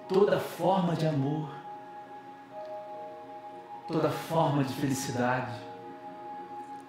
toda 0.07 0.39
forma 0.39 0.95
de 0.95 1.07
amor, 1.07 1.49
toda 3.87 4.09
forma 4.09 4.63
de 4.63 4.73
felicidade, 4.73 5.53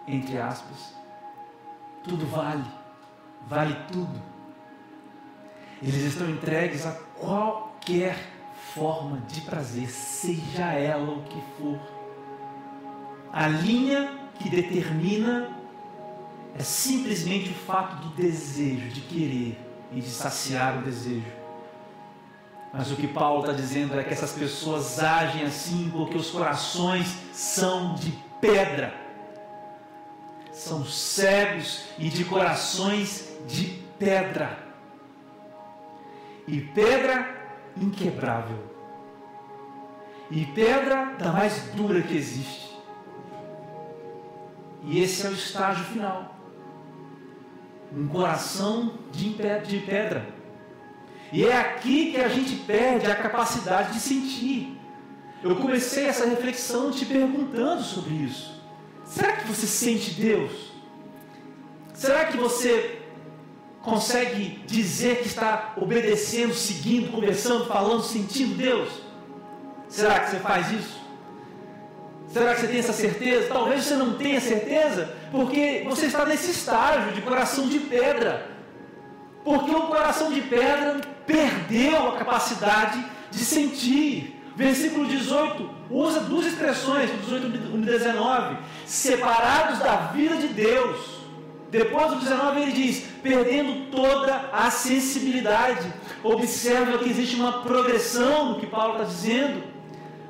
entre 0.07 0.39
aspas, 0.39 0.95
tudo 2.03 2.27
vale, 2.27 2.65
vale 3.47 3.77
tudo. 3.93 4.21
Eles 5.81 6.03
estão 6.03 6.29
entregues 6.29 6.85
a 6.87 6.93
qualquer 7.19 8.32
forma 8.75 9.18
de 9.29 9.40
prazer, 9.42 9.88
seja 9.88 10.72
ela 10.72 11.12
o 11.12 11.22
que 11.25 11.42
for. 11.59 11.79
A 13.33 13.48
linha 13.48 14.11
que 14.38 14.48
determina 14.48 15.51
é 16.55 16.62
simplesmente 16.62 17.51
o 17.51 17.55
fato 17.55 17.96
do 17.96 18.09
desejo, 18.14 18.88
de 18.88 19.01
querer 19.03 19.59
e 19.92 20.01
de 20.01 20.09
saciar 20.09 20.79
o 20.79 20.83
desejo. 20.83 21.33
Mas 22.72 22.90
o 22.90 22.96
que 22.96 23.07
Paulo 23.07 23.40
está 23.40 23.53
dizendo 23.53 23.98
é 23.98 24.03
que 24.03 24.12
essas 24.12 24.33
pessoas 24.33 24.98
agem 24.98 25.44
assim 25.44 25.90
porque 25.92 26.16
os 26.16 26.31
corações 26.31 27.16
são 27.33 27.94
de 27.94 28.12
pedra, 28.40 28.94
são 30.51 30.85
cegos 30.85 31.85
e 31.98 32.09
de 32.09 32.25
corações 32.25 33.37
de 33.46 33.83
pedra. 33.98 34.59
E 36.46 36.61
pedra 36.61 37.42
inquebrável. 37.77 38.59
E 40.31 40.47
pedra 40.47 41.15
da 41.19 41.33
mais 41.33 41.71
dura 41.75 42.03
que 42.03 42.17
existe. 42.17 42.73
E 44.85 45.01
esse 45.01 45.27
é 45.27 45.31
o 45.31 45.35
estágio 45.35 45.85
final. 45.85 46.37
Um 47.95 48.09
coração 48.09 48.95
de 49.13 49.31
pedra. 49.31 50.27
E 51.33 51.45
é 51.45 51.57
aqui 51.57 52.13
que 52.13 52.21
a 52.21 52.29
gente 52.29 52.57
perde 52.57 53.11
a 53.11 53.17
capacidade 53.17 53.93
de 53.93 54.01
sentir. 54.01 54.79
Eu 55.43 55.57
comecei 55.57 56.07
essa 56.07 56.27
reflexão 56.27 56.91
te 56.91 57.05
perguntando 57.05 57.83
sobre 57.83 58.15
isso. 58.15 58.63
Será 59.05 59.33
que 59.33 59.47
você 59.47 59.67
sente 59.67 60.13
Deus? 60.13 60.73
Será 61.93 62.27
que 62.27 62.37
você 62.37 63.02
consegue 63.83 64.62
dizer 64.66 65.18
que 65.18 65.27
está 65.27 65.75
obedecendo, 65.77 66.55
seguindo, 66.55 67.11
conversando, 67.11 67.66
falando, 67.66 68.03
sentindo 68.03 68.55
Deus? 68.55 68.88
Será 69.88 70.21
que 70.21 70.31
você 70.31 70.38
faz 70.38 70.71
isso? 70.71 71.03
Será 72.29 72.55
que 72.55 72.62
você 72.62 72.68
tem 72.68 72.79
essa 72.79 72.92
certeza? 72.92 73.49
Talvez 73.49 73.85
você 73.85 73.95
não 73.95 74.14
tenha 74.14 74.40
certeza, 74.40 75.14
porque 75.31 75.85
você 75.87 76.07
está 76.07 76.25
nesse 76.25 76.51
estágio 76.51 77.12
de 77.12 77.21
coração 77.21 77.68
de 77.68 77.79
pedra. 77.79 78.51
Porque 79.45 79.71
o 79.71 79.83
coração 79.83 80.33
de 80.33 80.40
pedra 80.40 81.01
perdeu 81.27 82.09
a 82.09 82.16
capacidade 82.16 83.05
de 83.31 83.45
sentir. 83.45 84.40
Versículo 84.55 85.07
18 85.07 85.71
usa 85.90 86.21
duas 86.21 86.47
expressões, 86.47 87.11
18 87.23 87.47
e 87.47 87.79
19: 87.79 88.57
separados 88.87 89.79
da 89.79 89.97
vida 90.12 90.37
de 90.37 90.49
Deus 90.49 91.22
depois 91.73 92.11
do 92.11 92.21
19 92.21 92.61
ele 92.61 92.73
diz: 92.73 93.07
perdendo 93.23 93.91
toda 93.91 94.51
a 94.53 94.71
sensibilidade. 94.71 95.93
Observa 96.23 96.99
que 96.99 97.09
existe 97.09 97.35
uma 97.35 97.63
progressão 97.63 98.51
no 98.51 98.61
que 98.61 98.67
Paulo 98.67 98.93
está 98.93 99.05
dizendo. 99.05 99.73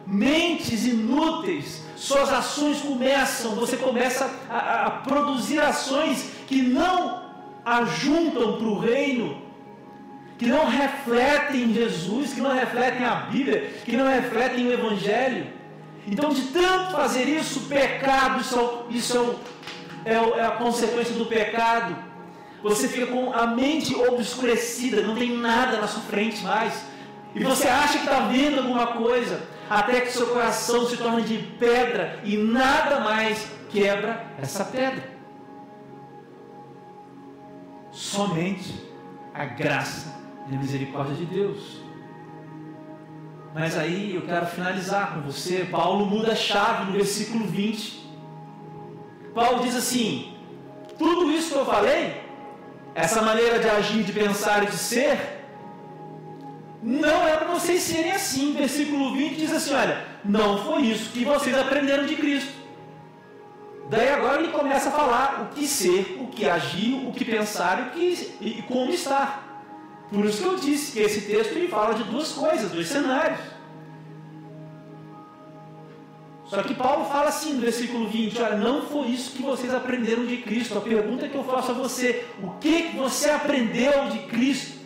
sementes 0.07 0.87
inúteis, 0.87 1.83
suas 1.96 2.33
ações 2.33 2.81
começam, 2.81 3.57
você 3.57 3.76
começa 3.76 4.31
a, 4.48 4.87
a 4.87 4.90
produzir 4.90 5.59
ações 5.61 6.31
que 6.46 6.62
não 6.62 7.22
ajuntam 7.64 8.59
para 8.59 8.66
o 8.66 8.78
reino, 8.78 9.42
que 10.38 10.46
não 10.46 10.66
refletem 10.66 11.74
Jesus, 11.74 12.33
que 12.33 12.40
não 12.40 12.52
refletem 12.52 13.05
a 13.05 13.14
Bíblia, 13.14 13.72
que 13.85 13.96
não 13.96 14.09
refletem 14.09 14.68
o 14.68 14.72
Evangelho. 14.72 15.46
Então, 16.07 16.31
de 16.31 16.42
tanto 16.48 16.92
fazer 16.92 17.28
isso, 17.28 17.61
o 17.61 17.62
pecado, 17.62 18.40
isso, 18.40 18.87
isso 18.90 19.16
é, 19.16 19.20
é, 19.20 19.35
é 20.04 20.44
a 20.44 20.52
consequência 20.52 21.14
do 21.14 21.26
pecado. 21.26 21.96
Você 22.62 22.88
fica 22.88 23.06
com 23.06 23.32
a 23.32 23.46
mente 23.46 23.94
obscurecida, 23.94 25.02
não 25.02 25.16
tem 25.16 25.36
nada 25.36 25.80
na 25.80 25.88
sua 25.88 26.02
frente 26.02 26.42
mais. 26.42 26.84
E 27.34 27.42
você 27.42 27.66
acha 27.66 27.98
que 27.98 28.04
está 28.04 28.20
vendo 28.28 28.58
alguma 28.58 28.88
coisa, 28.88 29.42
até 29.68 30.00
que 30.02 30.12
seu 30.12 30.28
coração 30.28 30.86
se 30.86 30.96
torna 30.96 31.22
de 31.22 31.38
pedra 31.58 32.20
e 32.22 32.36
nada 32.36 33.00
mais 33.00 33.50
quebra 33.70 34.26
essa 34.38 34.64
pedra. 34.64 35.10
Somente 37.90 38.74
a 39.34 39.44
graça 39.44 40.20
e 40.50 40.54
a 40.54 40.58
misericórdia 40.58 41.14
de 41.14 41.24
Deus. 41.24 41.82
Mas 43.54 43.76
aí 43.76 44.14
eu 44.14 44.22
quero 44.22 44.46
finalizar 44.46 45.14
com 45.14 45.20
você. 45.22 45.66
Paulo 45.70 46.06
muda 46.06 46.32
a 46.32 46.36
chave 46.36 46.86
no 46.86 46.92
versículo 46.92 47.46
20. 47.46 48.01
Paulo 49.34 49.62
diz 49.62 49.76
assim: 49.76 50.34
tudo 50.98 51.30
isso 51.30 51.52
que 51.52 51.58
eu 51.58 51.66
falei, 51.66 52.22
essa 52.94 53.22
maneira 53.22 53.58
de 53.58 53.68
agir, 53.68 54.02
de 54.02 54.12
pensar 54.12 54.62
e 54.62 54.66
de 54.66 54.76
ser, 54.76 55.42
não 56.82 57.26
é 57.26 57.36
para 57.36 57.48
vocês 57.48 57.82
serem 57.82 58.12
assim. 58.12 58.54
Versículo 58.54 59.14
20 59.14 59.36
diz 59.36 59.52
assim: 59.52 59.74
olha, 59.74 60.04
não 60.24 60.64
foi 60.64 60.82
isso 60.82 61.10
que 61.10 61.24
vocês 61.24 61.56
aprenderam 61.56 62.06
de 62.06 62.16
Cristo. 62.16 62.62
Daí 63.88 64.08
agora 64.08 64.40
ele 64.40 64.52
começa 64.52 64.88
a 64.88 64.92
falar 64.92 65.42
o 65.42 65.54
que 65.54 65.66
ser, 65.66 66.18
o 66.20 66.28
que 66.28 66.48
agir, 66.48 66.94
o 67.06 67.12
que 67.12 67.24
pensar 67.24 67.78
o 67.78 67.90
que, 67.90 68.36
e 68.40 68.62
como 68.62 68.90
estar. 68.90 69.52
Por 70.10 70.24
isso 70.24 70.42
que 70.42 70.48
eu 70.48 70.56
disse 70.56 70.92
que 70.92 71.00
esse 71.00 71.22
texto 71.22 71.52
ele 71.52 71.68
fala 71.68 71.94
de 71.94 72.04
duas 72.04 72.32
coisas, 72.32 72.70
dois 72.70 72.88
cenários. 72.88 73.38
Só 76.52 76.62
que 76.62 76.74
Paulo 76.74 77.06
fala 77.06 77.30
assim 77.30 77.54
no 77.54 77.62
versículo 77.62 78.10
20: 78.10 78.42
Olha, 78.42 78.56
não 78.56 78.82
foi 78.82 79.06
isso 79.06 79.34
que 79.34 79.42
vocês 79.42 79.72
aprenderam 79.72 80.26
de 80.26 80.36
Cristo. 80.36 80.76
A 80.76 80.82
pergunta 80.82 81.26
que 81.26 81.34
eu 81.34 81.44
faço 81.44 81.70
a 81.70 81.74
você: 81.74 82.26
O 82.42 82.50
que 82.58 82.94
você 82.94 83.30
aprendeu 83.30 84.10
de 84.10 84.18
Cristo? 84.26 84.78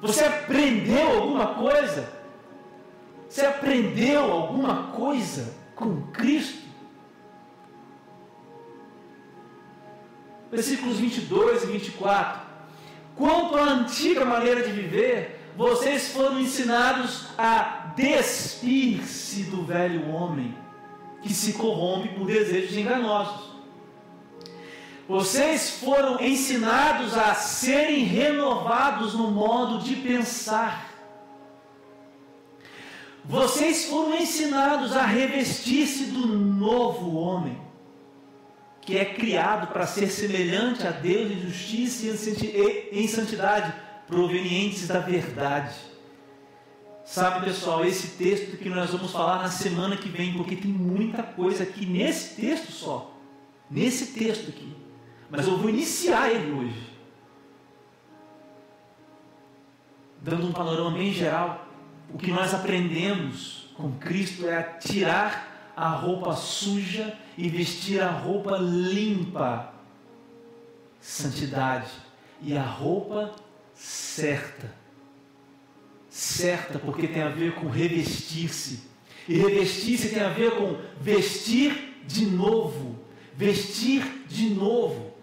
Você 0.00 0.22
aprendeu 0.22 1.08
alguma 1.08 1.54
coisa? 1.54 2.08
Você 3.28 3.44
aprendeu 3.44 4.30
alguma 4.30 4.92
coisa 4.92 5.52
com 5.74 6.02
Cristo? 6.12 6.62
Versículos 10.52 11.00
22 11.00 11.64
e 11.64 11.66
24. 11.66 12.42
Quanto 13.16 13.56
à 13.56 13.62
antiga 13.62 14.24
maneira 14.24 14.62
de 14.62 14.70
viver, 14.70 15.39
vocês 15.60 16.08
foram 16.08 16.40
ensinados 16.40 17.26
a 17.36 17.92
despir-se 17.94 19.42
do 19.42 19.62
velho 19.62 20.08
homem 20.08 20.56
que 21.20 21.34
se 21.34 21.52
corrompe 21.52 22.08
por 22.14 22.26
desejos 22.26 22.74
enganosos. 22.78 23.50
Vocês 25.06 25.68
foram 25.72 26.18
ensinados 26.18 27.14
a 27.14 27.34
serem 27.34 28.04
renovados 28.04 29.12
no 29.12 29.30
modo 29.30 29.84
de 29.84 29.96
pensar. 29.96 30.94
Vocês 33.22 33.84
foram 33.84 34.14
ensinados 34.14 34.96
a 34.96 35.04
revestir-se 35.04 36.06
do 36.06 36.26
novo 36.26 37.16
homem 37.16 37.60
que 38.80 38.96
é 38.96 39.04
criado 39.04 39.66
para 39.74 39.86
ser 39.86 40.08
semelhante 40.08 40.86
a 40.86 40.90
Deus 40.90 41.30
em 41.30 41.38
justiça 41.38 42.06
e 42.46 42.88
em 42.92 43.06
santidade, 43.06 43.89
provenientes 44.10 44.88
da 44.88 44.98
verdade. 44.98 45.74
Sabe, 47.04 47.46
pessoal, 47.46 47.84
esse 47.84 48.18
texto 48.18 48.56
que 48.58 48.68
nós 48.68 48.90
vamos 48.90 49.10
falar 49.10 49.42
na 49.42 49.50
semana 49.50 49.96
que 49.96 50.08
vem, 50.08 50.34
porque 50.34 50.56
tem 50.56 50.70
muita 50.70 51.22
coisa 51.22 51.62
aqui 51.62 51.86
nesse 51.86 52.40
texto 52.40 52.70
só. 52.70 53.16
Nesse 53.70 54.08
texto 54.18 54.50
aqui. 54.50 54.76
Mas 55.30 55.46
eu 55.46 55.56
vou 55.56 55.70
iniciar 55.70 56.30
ele 56.30 56.52
hoje. 56.52 56.90
Dando 60.20 60.48
um 60.48 60.52
panorama 60.52 60.90
bem 60.90 61.12
geral. 61.12 61.66
O 62.12 62.18
que 62.18 62.32
nós 62.32 62.52
aprendemos 62.52 63.70
com 63.74 63.92
Cristo 63.92 64.46
é 64.46 64.58
a 64.58 64.62
tirar 64.62 65.72
a 65.76 65.88
roupa 65.88 66.34
suja 66.34 67.16
e 67.38 67.48
vestir 67.48 68.02
a 68.02 68.10
roupa 68.10 68.58
limpa, 68.58 69.72
santidade, 71.00 71.90
e 72.42 72.56
a 72.56 72.62
roupa 72.62 73.32
certa. 73.80 74.70
Certa, 76.10 76.78
porque 76.78 77.08
tem 77.08 77.22
a 77.22 77.28
ver 77.28 77.54
com 77.54 77.68
revestir-se. 77.68 78.80
E 79.26 79.38
revestir-se 79.38 80.10
tem 80.10 80.22
a 80.22 80.28
ver 80.28 80.52
com 80.52 80.76
vestir 81.00 82.02
de 82.06 82.26
novo. 82.26 82.98
Vestir 83.34 84.02
de 84.28 84.50
novo. 84.50 85.14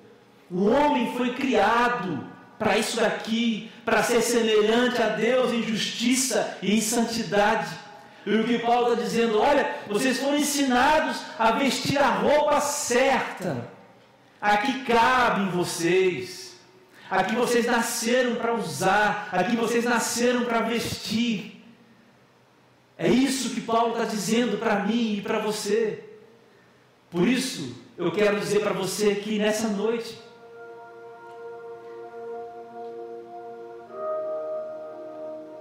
O 0.49 0.65
homem 0.65 1.15
foi 1.15 1.33
criado 1.35 2.25
para 2.57 2.77
isso 2.77 2.97
daqui, 2.97 3.69
para 3.85 4.01
ser 4.01 4.21
semelhante 4.21 5.01
a 5.01 5.09
Deus 5.09 5.53
em 5.53 5.61
justiça 5.61 6.57
e 6.61 6.75
em 6.75 6.81
santidade. 6.81 7.69
E 8.25 8.33
o 8.33 8.43
que 8.43 8.59
Paulo 8.59 8.93
está 8.93 9.03
dizendo, 9.03 9.39
olha, 9.39 9.75
vocês 9.87 10.17
foram 10.17 10.37
ensinados 10.37 11.21
a 11.37 11.51
vestir 11.51 11.99
a 11.99 12.09
roupa 12.09 12.59
certa, 12.59 13.69
a 14.41 14.57
que 14.57 14.83
cabe 14.85 15.41
em 15.41 15.49
vocês, 15.49 16.46
a 17.09 17.23
que 17.23 17.35
vocês 17.35 17.65
nasceram 17.65 18.35
para 18.35 18.53
usar, 18.53 19.29
a 19.31 19.43
que 19.43 19.55
vocês 19.55 19.85
nasceram 19.85 20.45
para 20.45 20.61
vestir. 20.61 21.63
É 22.97 23.07
isso 23.07 23.53
que 23.53 23.61
Paulo 23.61 23.91
está 23.91 24.05
dizendo 24.05 24.57
para 24.57 24.83
mim 24.83 25.17
e 25.17 25.21
para 25.21 25.39
você. 25.39 26.03
Por 27.09 27.27
isso, 27.27 27.75
eu 27.97 28.11
quero 28.11 28.39
dizer 28.39 28.61
para 28.61 28.73
você 28.73 29.11
aqui 29.11 29.37
nessa 29.37 29.69
noite, 29.69 30.19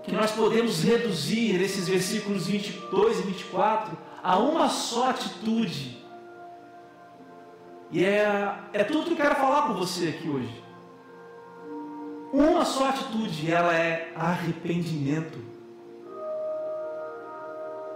que 0.03 0.13
nós 0.13 0.31
podemos 0.31 0.83
reduzir 0.83 1.61
esses 1.61 1.89
versículos 1.89 2.47
22 2.47 3.19
e 3.19 3.23
24 3.23 3.99
a 4.23 4.39
uma 4.39 4.69
só 4.69 5.11
atitude. 5.11 6.05
E 7.91 8.05
é, 8.05 8.55
é 8.73 8.85
tudo 8.85 9.07
que 9.07 9.13
eu 9.13 9.17
quero 9.17 9.35
falar 9.35 9.69
com 9.69 9.75
você 9.75 10.09
aqui 10.09 10.29
hoje. 10.29 10.65
Uma 12.37 12.66
só 12.66 12.90
atitude, 12.90 13.51
ela 13.51 13.75
é 13.75 14.12
arrependimento. 14.14 15.38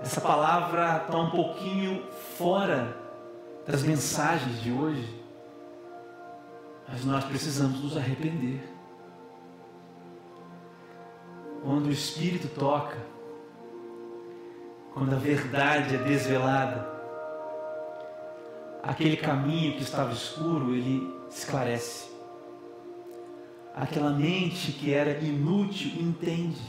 Essa 0.00 0.18
palavra 0.18 1.03
está 1.05 1.18
um 1.18 1.29
pouquinho 1.29 2.07
fora 2.38 2.96
das 3.66 3.83
mensagens 3.83 4.62
de 4.62 4.72
hoje, 4.72 5.22
mas 6.88 7.05
nós 7.05 7.22
precisamos 7.24 7.85
nos 7.85 7.98
arrepender 7.98 8.62
quando 11.62 11.88
o 11.88 11.92
Espírito 11.92 12.48
toca, 12.59 12.96
quando 14.94 15.16
a 15.16 15.18
verdade 15.18 15.96
é 15.96 15.98
desvelada, 15.98 16.88
aquele 18.83 19.18
caminho 19.18 19.76
que 19.76 19.83
estava 19.83 20.14
escuro, 20.14 20.74
ele 20.74 21.14
esclarece. 21.31 22.10
Aquela 23.74 24.11
mente 24.11 24.72
que 24.72 24.92
era 24.92 25.18
inútil 25.18 25.92
entende. 26.00 26.61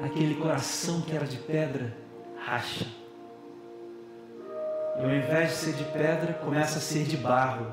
Aquele 0.00 0.34
coração 0.34 1.00
que 1.00 1.14
era 1.14 1.26
de 1.26 1.38
pedra 1.38 1.96
racha. 2.38 2.86
E 4.98 5.02
ao 5.02 5.10
invés 5.10 5.50
de 5.50 5.56
ser 5.56 5.74
de 5.74 5.84
pedra, 5.84 6.34
começa 6.34 6.78
a 6.78 6.80
ser 6.80 7.04
de 7.04 7.16
barro. 7.16 7.66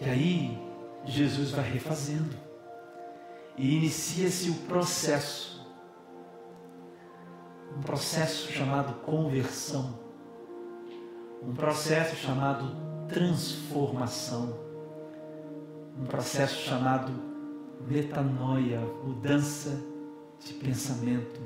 E 0.00 0.08
aí, 0.08 0.58
Jesus 1.04 1.50
vai 1.50 1.68
refazendo 1.68 2.36
e 3.56 3.76
inicia-se 3.76 4.50
o 4.50 4.54
processo. 4.66 5.66
Um 7.76 7.80
processo 7.82 8.50
chamado 8.50 8.94
conversão. 9.02 9.98
Um 11.42 11.54
processo 11.54 12.16
chamado 12.16 12.74
transformação. 13.08 14.69
Um 15.98 16.04
processo 16.04 16.62
chamado 16.62 17.12
metanoia, 17.86 18.80
mudança 19.04 19.82
de 20.44 20.54
pensamento, 20.54 21.40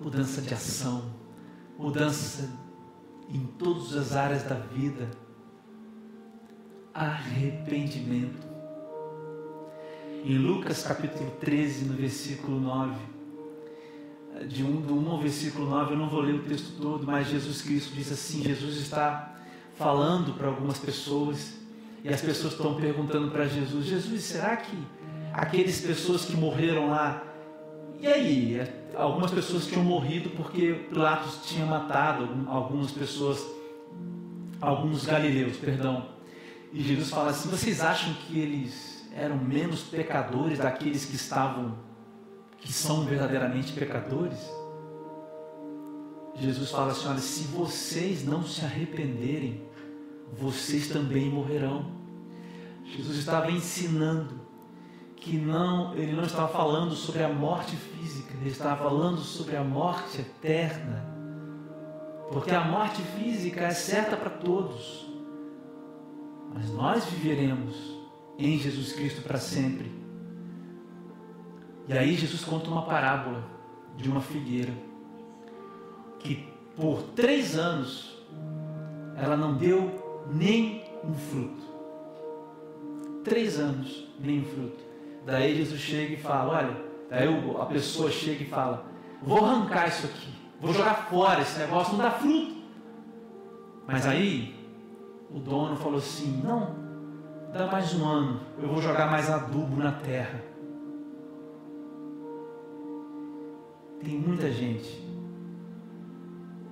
mudança 0.00 0.40
de 0.40 0.54
ação, 0.54 1.12
mudança 1.78 2.50
em 3.28 3.46
todas 3.58 3.96
as 3.96 4.16
áreas 4.16 4.42
da 4.42 4.54
vida, 4.54 5.10
arrependimento. 6.92 8.48
Em 10.24 10.36
Lucas 10.36 10.82
capítulo 10.82 11.30
13, 11.40 11.86
no 11.86 11.94
versículo 11.94 12.60
9, 12.60 12.94
de 14.48 14.62
um, 14.64 14.80
do 14.80 14.94
1 14.94 15.10
ao 15.10 15.20
versículo 15.20 15.68
9, 15.68 15.92
eu 15.92 15.98
não 15.98 16.08
vou 16.08 16.20
ler 16.20 16.34
o 16.34 16.42
texto 16.42 16.80
todo, 16.80 17.06
mas 17.06 17.28
Jesus 17.28 17.62
Cristo 17.62 17.94
diz 17.94 18.10
assim: 18.12 18.42
Jesus 18.42 18.76
está 18.76 19.34
falando 19.76 20.34
para 20.34 20.48
algumas 20.48 20.78
pessoas 20.78 21.59
e 22.02 22.08
as 22.08 22.20
pessoas 22.20 22.52
estão 22.52 22.74
perguntando 22.74 23.30
para 23.30 23.46
Jesus: 23.46 23.86
Jesus, 23.86 24.22
será 24.22 24.56
que 24.56 24.76
aqueles 25.32 25.80
pessoas 25.80 26.24
que 26.24 26.36
morreram 26.36 26.90
lá, 26.90 27.22
e 27.98 28.06
aí? 28.06 28.80
Algumas 28.94 29.30
pessoas 29.30 29.66
tinham 29.66 29.84
morrido 29.84 30.30
porque 30.30 30.86
Pilatos 30.90 31.46
tinha 31.46 31.64
matado 31.64 32.28
algumas 32.48 32.90
pessoas, 32.90 33.44
alguns 34.60 35.06
galileus, 35.06 35.56
perdão. 35.56 36.08
E 36.72 36.82
Jesus 36.82 37.10
fala 37.10 37.30
assim: 37.30 37.48
vocês 37.48 37.80
acham 37.80 38.12
que 38.14 38.38
eles 38.38 39.08
eram 39.14 39.36
menos 39.36 39.82
pecadores 39.82 40.58
daqueles 40.58 41.04
que 41.04 41.16
estavam 41.16 41.76
que 42.60 42.72
são 42.72 43.04
verdadeiramente 43.04 43.72
pecadores, 43.72 44.38
Jesus 46.34 46.70
fala 46.70 46.92
assim: 46.92 47.08
olha, 47.08 47.18
se 47.18 47.44
vocês 47.44 48.24
não 48.24 48.42
se 48.44 48.64
arrependerem, 48.64 49.62
vocês 50.38 50.88
também 50.88 51.30
morrerão. 51.30 51.86
Jesus 52.84 53.18
estava 53.18 53.50
ensinando 53.50 54.40
que 55.16 55.36
não, 55.36 55.94
ele 55.94 56.12
não 56.12 56.24
estava 56.24 56.48
falando 56.48 56.94
sobre 56.94 57.22
a 57.22 57.28
morte 57.28 57.76
física, 57.76 58.34
ele 58.40 58.50
estava 58.50 58.82
falando 58.82 59.18
sobre 59.18 59.56
a 59.56 59.62
morte 59.62 60.20
eterna. 60.20 61.04
Porque 62.32 62.52
a 62.52 62.64
morte 62.64 63.02
física 63.02 63.60
é 63.60 63.70
certa 63.70 64.16
para 64.16 64.30
todos, 64.30 65.06
mas 66.54 66.70
nós 66.70 67.04
viveremos 67.04 67.76
em 68.38 68.58
Jesus 68.58 68.92
Cristo 68.92 69.22
para 69.22 69.38
sempre. 69.38 69.92
E 71.86 71.92
aí 71.92 72.14
Jesus 72.14 72.44
conta 72.44 72.70
uma 72.70 72.82
parábola 72.82 73.44
de 73.96 74.08
uma 74.08 74.20
figueira 74.20 74.72
que 76.20 76.48
por 76.76 77.02
três 77.14 77.56
anos 77.58 78.16
ela 79.16 79.36
não 79.36 79.56
deu 79.56 79.99
nem 80.32 80.84
um 81.04 81.14
fruto. 81.14 81.62
Três 83.24 83.58
anos, 83.58 84.08
nem 84.18 84.40
um 84.40 84.44
fruto. 84.44 84.84
Daí 85.26 85.56
Jesus 85.56 85.80
chega 85.80 86.14
e 86.14 86.16
fala: 86.16 86.58
Olha, 86.58 86.76
daí 87.08 87.28
a 87.60 87.66
pessoa 87.66 88.10
chega 88.10 88.42
e 88.42 88.46
fala: 88.46 88.86
Vou 89.22 89.44
arrancar 89.44 89.88
isso 89.88 90.06
aqui, 90.06 90.32
vou 90.60 90.72
jogar 90.72 91.08
fora, 91.08 91.42
esse 91.42 91.58
negócio 91.58 91.92
não 91.92 92.04
dá 92.04 92.10
fruto. 92.10 92.60
Mas 93.86 94.06
aí 94.06 94.54
o 95.30 95.38
dono 95.38 95.76
falou 95.76 95.98
assim: 95.98 96.40
Não, 96.42 96.74
dá 97.52 97.66
mais 97.66 97.94
um 97.94 98.06
ano, 98.06 98.40
eu 98.58 98.68
vou 98.68 98.80
jogar 98.80 99.10
mais 99.10 99.28
adubo 99.28 99.76
na 99.76 99.92
terra. 99.92 100.42
Tem 104.02 104.18
muita 104.18 104.50
gente 104.50 104.98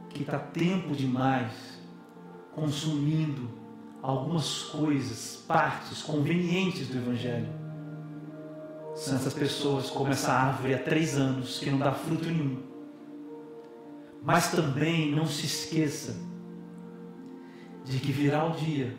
que 0.09 0.23
está 0.23 0.38
tempo 0.38 0.94
demais 0.94 1.78
consumindo 2.59 3.49
algumas 4.03 4.64
coisas, 4.64 5.44
partes 5.47 6.03
convenientes 6.03 6.88
do 6.88 6.99
Evangelho. 6.99 7.49
São 8.94 9.16
essas 9.16 9.35
pessoas 9.35 9.90
como 9.90 10.11
essa 10.11 10.33
árvore 10.33 10.75
há 10.75 10.79
três 10.79 11.16
anos 11.16 11.59
que 11.59 11.71
não 11.71 11.79
dá 11.79 11.92
fruto 11.92 12.27
nenhum. 12.27 12.62
Mas 14.23 14.51
também 14.51 15.14
não 15.14 15.27
se 15.27 15.47
esqueça 15.47 16.16
de 17.85 17.99
que 18.01 18.11
virá 18.11 18.44
o 18.44 18.57
dia 18.57 18.97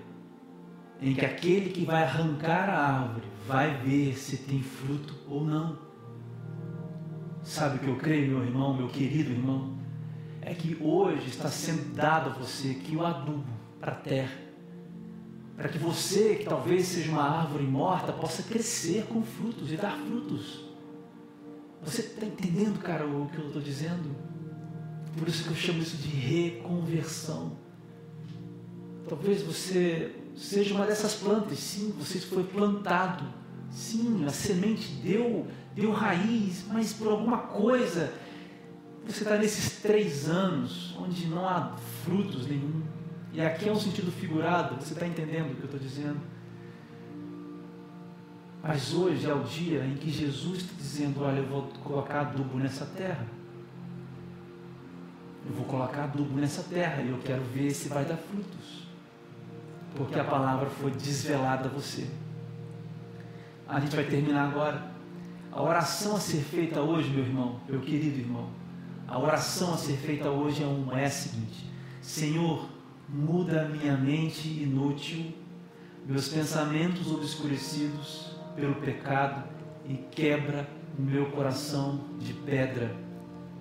em 1.02 1.14
que 1.14 1.26
aquele 1.26 1.70
que 1.70 1.86
vai 1.86 2.04
arrancar 2.04 2.70
a 2.70 3.02
árvore 3.02 3.28
vai 3.48 3.78
ver 3.78 4.18
se 4.18 4.38
tem 4.38 4.62
fruto 4.62 5.16
ou 5.28 5.44
não. 5.44 5.78
Sabe 7.44 7.78
o 7.78 7.80
que 7.80 7.88
eu 7.88 7.96
creio, 7.98 8.30
meu 8.30 8.44
irmão, 8.44 8.74
meu 8.74 8.88
querido 8.88 9.32
irmão? 9.32 9.79
É 10.50 10.56
que 10.56 10.76
hoje 10.82 11.28
está 11.28 11.48
sendo 11.48 11.94
dado 11.94 12.32
a 12.32 12.34
você 12.34 12.74
que 12.74 12.96
o 12.96 13.06
adubo 13.06 13.46
para 13.80 13.92
a 13.92 13.96
terra, 13.96 14.36
para 15.56 15.70
que 15.70 15.78
você, 15.78 16.38
que 16.38 16.46
talvez 16.46 16.88
seja 16.88 17.12
uma 17.12 17.22
árvore 17.22 17.66
morta, 17.66 18.12
possa 18.12 18.42
crescer 18.42 19.06
com 19.06 19.22
frutos 19.22 19.72
e 19.72 19.76
dar 19.76 19.96
frutos. 19.96 20.66
Você 21.84 22.02
está 22.02 22.26
entendendo, 22.26 22.80
cara, 22.80 23.06
o 23.06 23.30
que 23.30 23.38
eu 23.38 23.46
estou 23.46 23.62
dizendo? 23.62 24.16
Por 25.16 25.28
isso 25.28 25.44
que 25.44 25.52
eu 25.52 25.56
chamo 25.56 25.84
isso 25.84 25.98
de 25.98 26.10
reconversão. 26.10 27.52
Talvez 29.08 29.44
você 29.44 30.16
seja 30.36 30.74
uma 30.74 30.88
dessas 30.88 31.14
plantas, 31.14 31.60
sim, 31.60 31.94
você 31.96 32.18
foi 32.18 32.44
plantado, 32.44 33.24
sim, 33.70 34.26
a 34.26 34.30
semente 34.30 34.94
deu 34.94 35.46
deu 35.76 35.92
raiz, 35.92 36.66
mas 36.72 36.92
por 36.92 37.10
alguma 37.10 37.38
coisa 37.38 38.12
você 39.12 39.24
está 39.24 39.38
nesses 39.38 39.82
três 39.82 40.30
anos 40.30 40.96
onde 40.98 41.28
não 41.28 41.48
há 41.48 41.76
frutos 42.04 42.48
nenhum. 42.48 42.84
E 43.34 43.42
aqui 43.42 43.68
é 43.68 43.72
um 43.72 43.80
sentido 43.80 44.12
figurado, 44.12 44.76
você 44.76 44.94
está 44.94 45.06
entendendo 45.06 45.52
o 45.52 45.56
que 45.56 45.62
eu 45.62 45.66
estou 45.66 45.80
dizendo? 45.80 46.20
Mas 48.62 48.94
hoje 48.94 49.30
é 49.30 49.34
o 49.34 49.44
dia 49.44 49.86
em 49.86 49.96
que 49.96 50.10
Jesus 50.10 50.60
está 50.60 50.74
dizendo: 50.78 51.24
Olha, 51.24 51.38
eu 51.40 51.46
vou 51.46 51.64
colocar 51.84 52.22
adubo 52.22 52.58
nessa 52.58 52.86
terra. 52.86 53.26
Eu 55.46 55.54
vou 55.54 55.66
colocar 55.66 56.04
adubo 56.04 56.36
nessa 56.40 56.64
terra 56.64 57.02
e 57.02 57.10
eu 57.10 57.18
quero 57.20 57.42
ver 57.44 57.72
se 57.72 57.88
vai 57.88 58.04
dar 58.06 58.18
frutos. 58.18 58.88
Porque 59.96 60.20
a 60.20 60.24
palavra 60.24 60.70
foi 60.70 60.92
desvelada 60.92 61.68
a 61.68 61.72
você. 61.72 62.08
A 63.68 63.80
gente 63.80 63.96
vai 63.96 64.06
terminar 64.06 64.50
agora. 64.50 64.90
A 65.52 65.64
oração 65.64 66.16
a 66.16 66.20
ser 66.20 66.42
feita 66.42 66.82
hoje, 66.82 67.10
meu 67.10 67.24
irmão, 67.24 67.60
meu 67.68 67.80
querido 67.80 68.20
irmão, 68.20 68.50
a 69.10 69.18
oração 69.18 69.74
a 69.74 69.78
ser 69.78 69.98
feita 69.98 70.30
hoje 70.30 70.64
é 70.64 70.68
uma 70.68 71.00
é 71.00 71.06
a 71.06 71.10
seguinte: 71.10 71.66
Senhor, 72.02 72.70
muda 73.08 73.68
minha 73.68 73.98
mente 73.98 74.48
inútil, 74.48 75.34
meus 76.06 76.30
pensamentos 76.30 77.12
obscurecidos 77.12 78.36
pelo 78.56 78.76
pecado 78.76 79.44
e 79.86 79.96
quebra 80.12 80.70
o 80.98 81.02
meu 81.02 81.32
coração 81.32 82.02
de 82.20 82.34
pedra, 82.34 82.96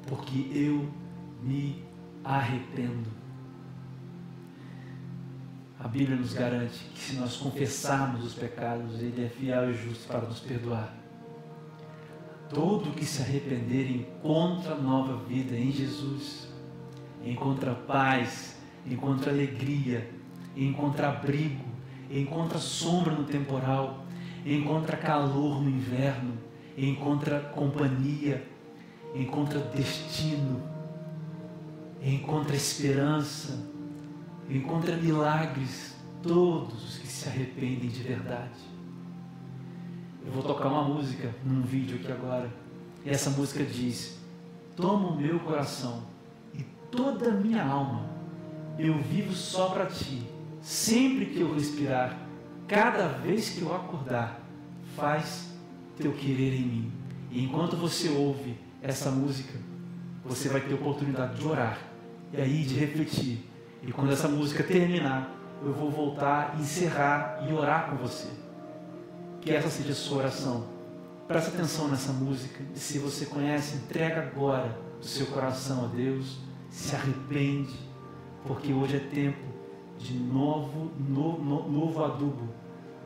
porque 0.06 0.50
eu 0.52 0.86
me 1.42 1.82
arrependo. 2.22 3.08
A 5.80 5.86
Bíblia 5.88 6.16
nos 6.16 6.34
garante 6.34 6.78
que 6.92 6.98
se 6.98 7.16
nós 7.16 7.36
confessarmos 7.36 8.24
os 8.24 8.34
pecados, 8.34 9.00
Ele 9.00 9.24
é 9.24 9.28
fiel 9.28 9.70
e 9.70 9.74
justo 9.74 10.08
para 10.08 10.20
nos 10.22 10.40
perdoar. 10.40 10.92
Todo 12.50 12.94
que 12.94 13.04
se 13.04 13.22
arrepender 13.22 13.90
encontra 13.90 14.74
nova 14.74 15.22
vida 15.24 15.54
em 15.54 15.70
Jesus, 15.70 16.48
encontra 17.22 17.74
paz, 17.74 18.56
encontra 18.86 19.30
alegria, 19.30 20.08
encontra 20.56 21.10
abrigo, 21.10 21.64
encontra 22.10 22.58
sombra 22.58 23.12
no 23.12 23.24
temporal, 23.24 24.04
encontra 24.46 24.96
calor 24.96 25.60
no 25.60 25.68
inverno, 25.68 26.38
encontra 26.76 27.40
companhia, 27.40 28.42
encontra 29.14 29.60
destino, 29.60 30.62
encontra 32.02 32.56
esperança, 32.56 33.58
encontra 34.48 34.96
milagres, 34.96 35.96
todos 36.22 36.82
os 36.82 36.98
que 36.98 37.06
se 37.06 37.28
arrependem 37.28 37.90
de 37.90 38.02
verdade. 38.02 38.77
Eu 40.28 40.34
vou 40.34 40.42
tocar 40.42 40.68
uma 40.68 40.84
música 40.84 41.34
num 41.42 41.62
vídeo 41.62 41.96
aqui 41.96 42.12
agora. 42.12 42.50
E 43.02 43.08
essa 43.08 43.30
música 43.30 43.64
diz: 43.64 44.18
Toma 44.76 45.08
o 45.08 45.16
meu 45.16 45.40
coração 45.40 46.02
e 46.52 46.62
toda 46.90 47.30
a 47.30 47.32
minha 47.32 47.64
alma. 47.64 48.10
Eu 48.78 48.98
vivo 48.98 49.32
só 49.32 49.70
para 49.70 49.86
ti. 49.86 50.22
Sempre 50.60 51.24
que 51.24 51.40
eu 51.40 51.54
respirar, 51.54 52.18
cada 52.66 53.08
vez 53.08 53.48
que 53.48 53.62
eu 53.62 53.74
acordar, 53.74 54.38
faz 54.94 55.48
teu 55.96 56.12
querer 56.12 56.60
em 56.60 56.66
mim. 56.66 56.92
E 57.30 57.42
enquanto 57.42 57.74
você 57.74 58.10
ouve 58.10 58.54
essa 58.82 59.10
música, 59.10 59.58
você 60.22 60.50
vai 60.50 60.60
ter 60.60 60.74
oportunidade 60.74 61.38
de 61.40 61.48
orar 61.48 61.78
e 62.34 62.36
aí 62.38 62.64
de 62.64 62.74
refletir. 62.74 63.48
E 63.82 63.90
quando 63.92 64.12
essa 64.12 64.28
música 64.28 64.62
terminar, 64.62 65.34
eu 65.62 65.72
vou 65.72 65.90
voltar, 65.90 66.54
encerrar 66.60 67.48
e 67.48 67.52
orar 67.54 67.88
com 67.88 67.96
você. 67.96 68.28
Que 69.48 69.54
essa 69.54 69.70
seja 69.70 69.92
a 69.92 69.94
sua 69.94 70.18
oração. 70.18 70.66
Presta 71.26 71.48
atenção 71.48 71.88
nessa 71.88 72.12
música. 72.12 72.62
E 72.74 72.78
se 72.78 72.98
você 72.98 73.24
conhece, 73.24 73.76
entrega 73.76 74.20
agora 74.20 74.78
o 75.00 75.02
seu 75.02 75.24
coração 75.28 75.86
a 75.86 75.88
Deus. 75.88 76.36
Se 76.70 76.94
arrepende, 76.94 77.74
porque 78.46 78.74
hoje 78.74 78.96
é 78.96 79.00
tempo 79.00 79.40
de 79.98 80.12
novo, 80.18 80.92
no, 80.98 81.38
no, 81.38 81.66
novo 81.66 82.04
adubo 82.04 82.46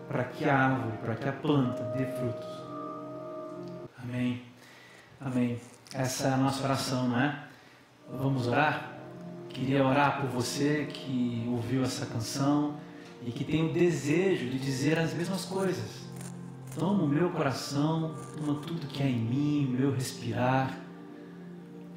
para 0.09 0.25
que 0.25 0.45
a 0.45 0.59
árvore, 0.59 0.99
para 0.99 1.15
que 1.15 1.29
a 1.29 1.33
planta 1.33 1.85
dê 1.97 2.07
frutos. 2.07 2.49
Amém. 4.03 4.43
Amém. 5.21 5.61
Essa 5.95 6.27
é 6.27 6.33
a 6.33 6.37
nossa 6.37 6.65
oração, 6.65 7.07
não 7.09 7.21
é? 7.21 7.45
Vamos 8.19 8.49
orar? 8.49 8.99
Queria 9.49 9.87
orar 9.87 10.21
por 10.21 10.29
você 10.29 10.89
que 10.93 11.47
ouviu 11.49 11.85
essa 11.85 12.05
canção 12.05 12.75
e 13.25 13.31
que 13.31 13.45
tem 13.45 13.71
o 13.71 13.73
desejo 13.73 14.51
de 14.51 14.59
dizer 14.59 14.99
as 14.99 15.15
mesmas 15.15 15.45
coisas. 15.45 16.02
Toma 16.79 17.03
o 17.03 17.09
meu 17.09 17.31
coração, 17.31 18.15
toma 18.37 18.55
tudo 18.61 18.87
que 18.87 19.03
há 19.03 19.07
em 19.07 19.19
mim, 19.19 19.67
o 19.67 19.79
meu 19.79 19.93
respirar. 19.93 20.79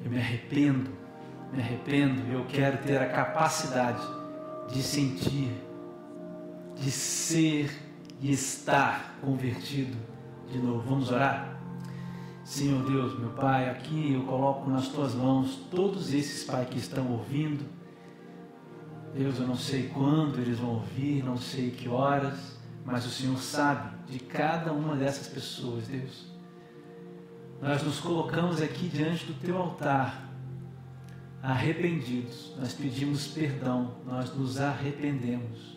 Eu 0.04 0.10
me 0.10 0.18
arrependo, 0.18 0.90
me 1.52 1.60
arrependo 1.60 2.22
e 2.28 2.34
eu 2.34 2.44
quero 2.44 2.78
ter 2.84 2.98
a 2.98 3.08
capacidade 3.08 4.06
de 4.70 4.82
sentir, 4.82 5.50
de 6.74 6.90
ser 6.90 7.70
e 8.20 8.30
estar 8.30 9.18
convertido 9.22 9.96
de 10.50 10.58
novo. 10.58 10.80
Vamos 10.88 11.10
orar? 11.10 11.58
Senhor 12.44 12.84
Deus, 12.84 13.18
meu 13.18 13.30
Pai, 13.30 13.70
aqui 13.70 14.12
eu 14.12 14.22
coloco 14.22 14.70
nas 14.70 14.88
tuas 14.88 15.14
mãos 15.14 15.56
todos 15.70 16.12
esses, 16.12 16.44
Pai, 16.44 16.64
que 16.66 16.78
estão 16.78 17.10
ouvindo. 17.10 17.64
Deus, 19.14 19.40
eu 19.40 19.46
não 19.46 19.56
sei 19.56 19.88
quando 19.88 20.38
eles 20.38 20.58
vão 20.58 20.74
ouvir, 20.74 21.24
não 21.24 21.38
sei 21.38 21.70
que 21.70 21.88
horas, 21.88 22.55
mas 22.86 23.04
o 23.04 23.10
Senhor 23.10 23.36
sabe 23.38 23.90
de 24.06 24.20
cada 24.20 24.72
uma 24.72 24.94
dessas 24.94 25.26
pessoas, 25.26 25.88
Deus. 25.88 26.24
Nós 27.60 27.82
nos 27.82 27.98
colocamos 27.98 28.62
aqui 28.62 28.88
diante 28.88 29.26
do 29.26 29.34
teu 29.34 29.58
altar, 29.58 30.30
arrependidos, 31.42 32.54
nós 32.56 32.72
pedimos 32.72 33.26
perdão, 33.26 33.96
nós 34.06 34.32
nos 34.36 34.60
arrependemos, 34.60 35.76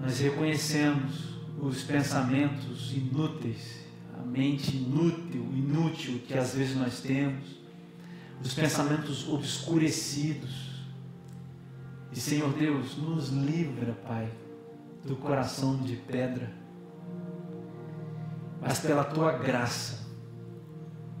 nós 0.00 0.18
reconhecemos 0.18 1.36
os 1.60 1.82
pensamentos 1.82 2.94
inúteis, 2.94 3.84
a 4.18 4.24
mente 4.24 4.74
inútil, 4.76 5.42
inútil 5.52 6.20
que 6.20 6.38
às 6.38 6.54
vezes 6.54 6.74
nós 6.74 7.00
temos, 7.00 7.60
os 8.42 8.54
pensamentos 8.54 9.28
obscurecidos. 9.28 10.66
E 12.12 12.20
Senhor 12.20 12.52
Deus, 12.54 12.96
nos 12.96 13.28
livra, 13.30 13.92
Pai, 14.06 14.30
do 15.06 15.16
coração 15.16 15.76
de 15.76 15.96
pedra, 15.96 16.52
mas 18.60 18.80
pela 18.80 19.04
tua 19.04 19.32
graça, 19.32 20.06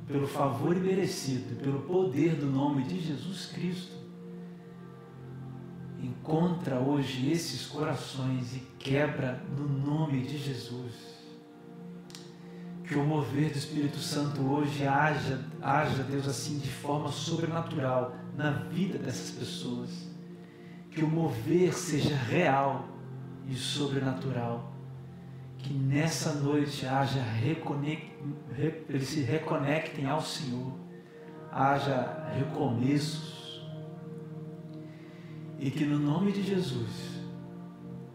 pelo 0.06 0.26
favor 0.26 0.76
imerecido, 0.76 1.56
pelo 1.62 1.82
poder 1.82 2.34
do 2.34 2.46
nome 2.46 2.82
de 2.82 3.00
Jesus 3.00 3.46
Cristo, 3.46 3.96
encontra 6.02 6.80
hoje 6.80 7.30
esses 7.30 7.66
corações 7.66 8.56
e 8.56 8.60
quebra 8.78 9.42
no 9.56 9.68
nome 9.68 10.22
de 10.22 10.36
Jesus. 10.36 11.16
Que 12.84 12.94
o 12.94 13.04
mover 13.04 13.50
do 13.50 13.58
Espírito 13.58 13.98
Santo 13.98 14.42
hoje 14.42 14.86
haja, 14.86 15.44
haja, 15.60 16.04
Deus, 16.04 16.28
assim, 16.28 16.58
de 16.58 16.68
forma 16.68 17.10
sobrenatural 17.10 18.14
na 18.36 18.50
vida 18.50 18.96
dessas 18.96 19.30
pessoas. 19.30 19.90
Que 20.90 21.02
o 21.02 21.08
mover 21.08 21.74
seja 21.74 22.14
real 22.14 22.95
e 23.48 23.54
sobrenatural. 23.54 24.72
Que 25.58 25.72
nessa 25.72 26.34
noite 26.34 26.86
haja 26.86 27.22
reconec... 27.22 28.12
eles 28.88 29.08
se 29.08 29.20
reconectem 29.20 30.06
ao 30.06 30.20
Senhor, 30.20 30.72
haja 31.50 32.28
recomeços. 32.34 33.64
E 35.58 35.70
que 35.70 35.84
no 35.84 35.98
nome 35.98 36.32
de 36.32 36.42
Jesus, 36.42 37.16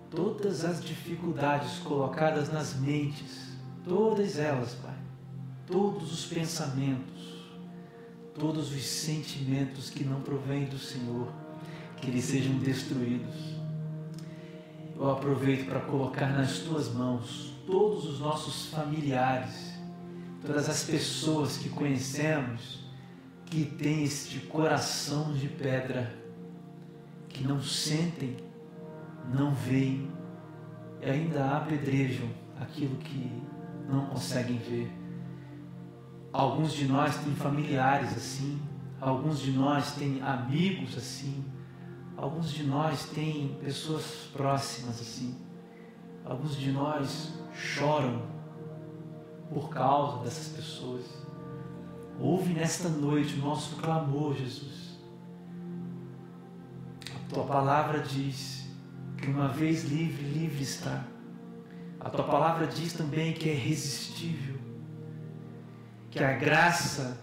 todas 0.09 0.63
as 0.63 0.83
dificuldades 0.83 1.79
colocadas 1.79 2.51
nas 2.51 2.79
mentes, 2.79 3.57
todas 3.83 4.37
elas, 4.37 4.75
Pai, 4.75 4.95
todos 5.65 6.11
os 6.13 6.25
pensamentos, 6.25 7.49
todos 8.37 8.73
os 8.73 8.83
sentimentos 8.83 9.89
que 9.89 10.03
não 10.03 10.21
provêm 10.21 10.65
do 10.65 10.77
Senhor, 10.77 11.27
que 11.97 12.09
eles 12.09 12.25
sejam 12.25 12.57
destruídos. 12.59 13.60
Eu 15.01 15.09
aproveito 15.09 15.65
para 15.65 15.79
colocar 15.79 16.27
nas 16.27 16.59
tuas 16.59 16.93
mãos 16.93 17.55
todos 17.65 18.05
os 18.05 18.19
nossos 18.19 18.67
familiares, 18.67 19.73
todas 20.45 20.69
as 20.69 20.83
pessoas 20.83 21.57
que 21.57 21.69
conhecemos 21.69 22.85
que 23.47 23.65
têm 23.65 24.03
este 24.03 24.41
coração 24.41 25.33
de 25.33 25.47
pedra, 25.47 26.15
que 27.29 27.43
não 27.43 27.59
sentem, 27.63 28.37
não 29.33 29.55
veem 29.55 30.07
e 31.01 31.09
ainda 31.09 31.57
apedrejam 31.57 32.29
aquilo 32.59 32.95
que 32.97 33.41
não 33.89 34.05
conseguem 34.05 34.59
ver. 34.59 34.91
Alguns 36.31 36.73
de 36.73 36.85
nós 36.85 37.15
têm 37.15 37.33
familiares 37.33 38.15
assim, 38.15 38.61
alguns 38.99 39.39
de 39.39 39.51
nós 39.51 39.95
têm 39.95 40.21
amigos 40.21 40.95
assim, 40.95 41.43
alguns 42.21 42.51
de 42.51 42.63
nós 42.63 43.05
têm 43.09 43.57
pessoas 43.63 44.29
próximas 44.31 45.01
assim, 45.01 45.35
alguns 46.23 46.55
de 46.55 46.71
nós 46.71 47.33
choram 47.51 48.21
por 49.49 49.69
causa 49.69 50.23
dessas 50.23 50.49
pessoas. 50.49 51.03
Ouve 52.19 52.53
nesta 52.53 52.87
noite 52.87 53.33
o 53.33 53.39
nosso 53.39 53.75
clamor, 53.77 54.35
Jesus. 54.35 54.99
A 57.09 57.33
tua 57.33 57.43
palavra 57.43 58.01
diz 58.01 58.69
que 59.17 59.27
uma 59.27 59.47
vez 59.47 59.83
livre, 59.85 60.23
livre 60.23 60.61
está. 60.61 61.03
A 61.99 62.07
tua 62.07 62.23
palavra 62.23 62.67
diz 62.67 62.93
também 62.93 63.33
que 63.33 63.49
é 63.49 63.53
irresistível, 63.55 64.59
que 66.11 66.23
a 66.23 66.33
graça 66.33 67.19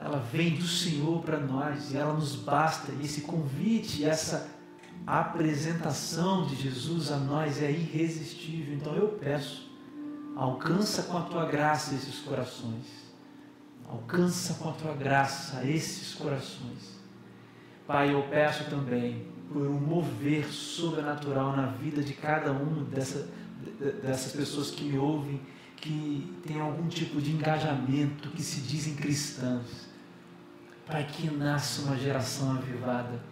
ela 0.00 0.18
vem 0.18 0.56
do 0.56 0.66
Senhor 0.66 1.22
para 1.22 1.38
nós 1.38 1.92
e 1.92 1.96
ela 1.96 2.12
nos 2.12 2.36
basta. 2.36 2.92
E 2.92 3.04
esse 3.04 3.22
convite, 3.22 4.04
essa 4.04 4.48
apresentação 5.06 6.46
de 6.46 6.56
Jesus 6.56 7.10
a 7.10 7.16
nós 7.16 7.62
é 7.62 7.70
irresistível. 7.70 8.74
Então 8.74 8.94
eu 8.94 9.08
peço, 9.08 9.70
alcança 10.36 11.02
com 11.04 11.18
a 11.18 11.22
tua 11.22 11.46
graça 11.46 11.94
esses 11.94 12.20
corações. 12.20 13.08
Alcança 13.88 14.54
com 14.54 14.68
a 14.68 14.72
tua 14.72 14.94
graça 14.94 15.64
esses 15.64 16.14
corações. 16.14 16.98
Pai, 17.86 18.12
eu 18.12 18.22
peço 18.24 18.68
também 18.68 19.26
por 19.50 19.66
um 19.66 19.80
mover 19.80 20.46
sobrenatural 20.52 21.56
na 21.56 21.66
vida 21.68 22.02
de 22.02 22.12
cada 22.12 22.52
um 22.52 22.84
dessa, 22.84 23.26
dessas 24.02 24.32
pessoas 24.32 24.70
que 24.70 24.84
me 24.84 24.98
ouvem, 24.98 25.40
que 25.76 26.38
tem 26.46 26.60
algum 26.60 26.86
tipo 26.86 27.20
de 27.20 27.30
engajamento, 27.30 28.28
que 28.30 28.42
se 28.42 28.60
dizem 28.60 28.94
cristãos. 28.94 29.87
Pai, 30.88 31.06
que 31.06 31.30
nasça 31.30 31.82
uma 31.82 31.96
geração 31.98 32.52
avivada, 32.52 33.22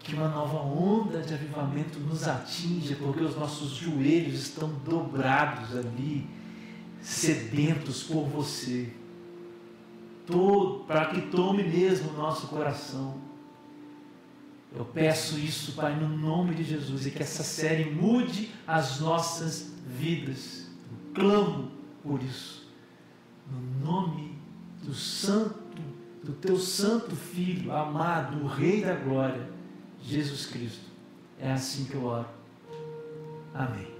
que 0.00 0.14
uma 0.14 0.28
nova 0.28 0.58
onda 0.58 1.22
de 1.22 1.32
avivamento 1.32 1.98
nos 1.98 2.28
atinja, 2.28 2.94
porque 2.96 3.24
os 3.24 3.34
nossos 3.34 3.70
joelhos 3.70 4.34
estão 4.40 4.68
dobrados 4.84 5.74
ali, 5.74 6.28
sedentos 7.00 8.02
por 8.02 8.26
você, 8.26 8.92
para 10.86 11.06
que 11.06 11.22
tome 11.22 11.62
mesmo 11.64 12.10
o 12.10 12.16
nosso 12.16 12.48
coração. 12.48 13.16
Eu 14.76 14.84
peço 14.84 15.38
isso, 15.38 15.72
Pai, 15.72 15.98
no 15.98 16.08
nome 16.08 16.54
de 16.54 16.64
Jesus, 16.64 17.06
e 17.06 17.10
que 17.10 17.22
essa 17.22 17.42
série 17.42 17.90
mude 17.90 18.50
as 18.66 19.00
nossas 19.00 19.72
vidas. 19.86 20.66
Eu 20.90 21.14
clamo 21.14 21.70
por 22.02 22.22
isso, 22.22 22.68
no 23.50 23.86
nome 23.86 24.38
do 24.82 24.92
Santo, 24.92 25.63
do 26.24 26.32
Teu 26.32 26.56
Santo 26.56 27.14
Filho, 27.14 27.70
amado, 27.70 28.42
o 28.42 28.46
Rei 28.46 28.82
da 28.82 28.94
Glória, 28.94 29.46
Jesus 30.02 30.46
Cristo. 30.46 30.90
É 31.38 31.52
assim 31.52 31.84
que 31.84 31.94
eu 31.94 32.04
oro. 32.04 32.28
Amém. 33.52 33.93